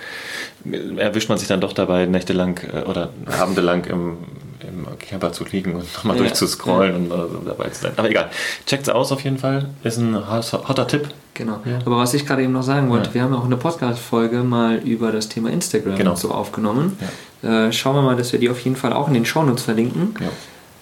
[0.97, 4.16] erwischt man sich dann doch dabei, nächtelang äh, oder abendelang im,
[4.61, 6.22] im Camper zu liegen und nochmal Ja.
[6.22, 7.93] durchzuscrollen und äh, dabei zu sein.
[7.97, 8.30] Aber egal.
[8.66, 9.66] Checkt's aus auf jeden Fall.
[9.82, 11.09] Ist ein hot- hotter Tipp.
[11.34, 11.59] Genau.
[11.64, 11.78] Ja.
[11.84, 13.14] Aber was ich gerade eben noch sagen wollte, Ja.
[13.14, 16.14] wir haben auch eine Podcast-Folge mal über das Thema Instagram Genau.
[16.14, 16.97] so aufgenommen.
[17.43, 20.14] Äh, schauen wir mal, dass wir die auf jeden Fall auch in den Shownotes verlinken.
[20.20, 20.26] Ja.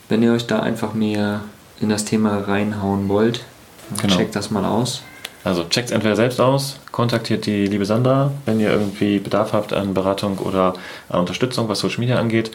[0.08, 1.40] Wenn ihr euch da einfach mehr
[1.80, 3.44] in das Thema reinhauen wollt,
[4.00, 4.16] Genau.
[4.16, 5.02] checkt das mal aus.
[5.42, 9.94] Also checkt's entweder selbst aus, kontaktiert die liebe Sandra, wenn ihr irgendwie Bedarf habt an
[9.94, 10.74] Beratung oder
[11.08, 12.50] an Unterstützung, was Social Media angeht.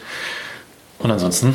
[1.00, 1.54] Und ansonsten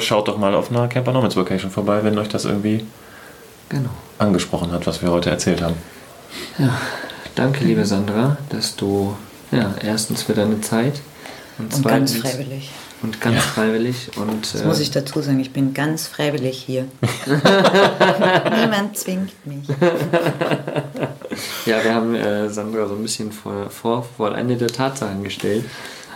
[0.00, 2.84] schaut doch mal auf einer Camper Nomads Vacation vorbei, wenn euch das irgendwie
[3.68, 3.90] Genau.
[4.18, 5.74] angesprochen hat, was wir heute erzählt haben.
[6.58, 6.78] Ja,
[7.34, 9.16] danke, liebe Sandra, dass du
[9.50, 11.00] ja, erstens für deine Zeit
[11.58, 12.70] und, Und ganz zweitens freiwillig.
[13.06, 16.86] Und ganz freiwillig und Das äh, muss ich dazu sagen, ich bin ganz freiwillig hier.
[18.60, 19.68] Niemand zwingt mich.
[21.66, 25.64] ja, wir haben äh, Sandra so ein bisschen vor, vor vollendete Tatsachen gestellt,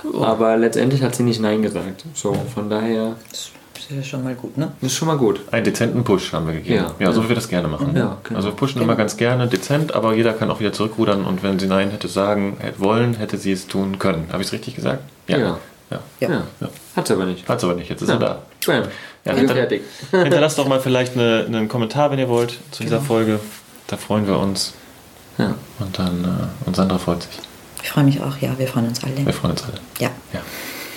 [0.03, 0.24] Oh.
[0.24, 2.07] aber letztendlich hat sie nicht Nein gesagt.
[2.14, 4.72] So, von daher Das ist ja schon mal gut, ne?
[4.80, 5.41] ist schon mal gut.
[5.51, 6.86] Einen dezenten Push haben wir gegeben.
[6.99, 7.07] Ja.
[7.07, 7.95] Ja, so wie wir das gerne machen.
[7.95, 8.38] Ja, genau.
[8.38, 11.59] Also wir pushen immer ganz gerne dezent, aber jeder kann auch wieder zurückrudern und wenn
[11.59, 14.28] sie Nein hätte sagen hätte wollen, hätte sie es tun können.
[14.32, 15.03] Habe ich es richtig gesagt?
[15.28, 15.36] Ja.
[15.36, 15.59] Ja.
[15.91, 15.99] Ja.
[16.20, 16.28] Ja,
[16.61, 16.68] Ja.
[16.97, 17.49] hat sie aber nicht.
[17.49, 18.14] Hat's aber nicht, jetzt ist Ja.
[18.14, 18.43] er da.
[18.66, 18.82] Ja,
[19.24, 19.82] Ja, hinter- fertig.
[20.11, 23.09] Hinterlasst doch mal vielleicht eine, einen Kommentar, wenn ihr wollt, zu dieser Genau.
[23.09, 23.41] Folge.
[23.88, 24.74] Da freuen wir uns.
[25.38, 25.55] Ja.
[25.78, 27.32] Und dann, äh, und Sandra freut sich.
[27.82, 29.32] Ich freue mich auch, ja, wir freuen uns Wir alle.
[29.32, 29.74] freuen uns alle.
[29.99, 30.11] Ja.
[30.32, 30.41] Ja.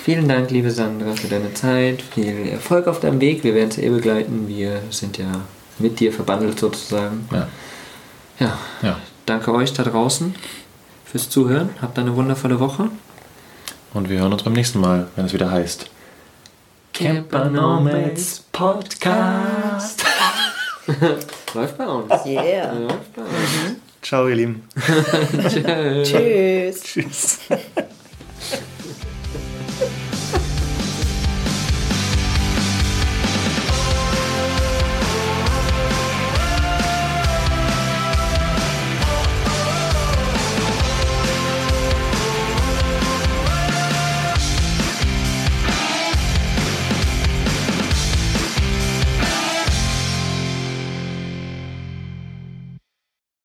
[0.04, 2.02] Vielen Dank, liebe Sandra, für deine Zeit.
[2.02, 3.42] Viel Erfolg auf deinem Weg.
[3.42, 4.46] Wir werden es eh begleiten.
[4.48, 5.26] Wir sind ja
[5.78, 7.26] mit dir verbandelt sozusagen.
[7.32, 7.48] Ja.
[8.38, 8.98] Ja, ja.
[9.26, 10.34] danke euch da draußen
[11.06, 11.70] fürs Zuhören.
[11.80, 12.88] Habt eine wundervolle Woche.
[13.94, 15.88] Und wir hören uns beim nächsten Mal, wenn es wieder heißt.
[16.92, 20.04] Camper Nomads Podcast.
[21.54, 22.26] Läuft bei uns.
[22.26, 22.72] Yeah.
[22.72, 23.78] Läuft bei uns.
[24.02, 24.68] Ciao, ihr Lieben.
[26.04, 26.82] Tschüss.
[26.82, 26.82] Tschüss.
[26.82, 27.38] Tschüss.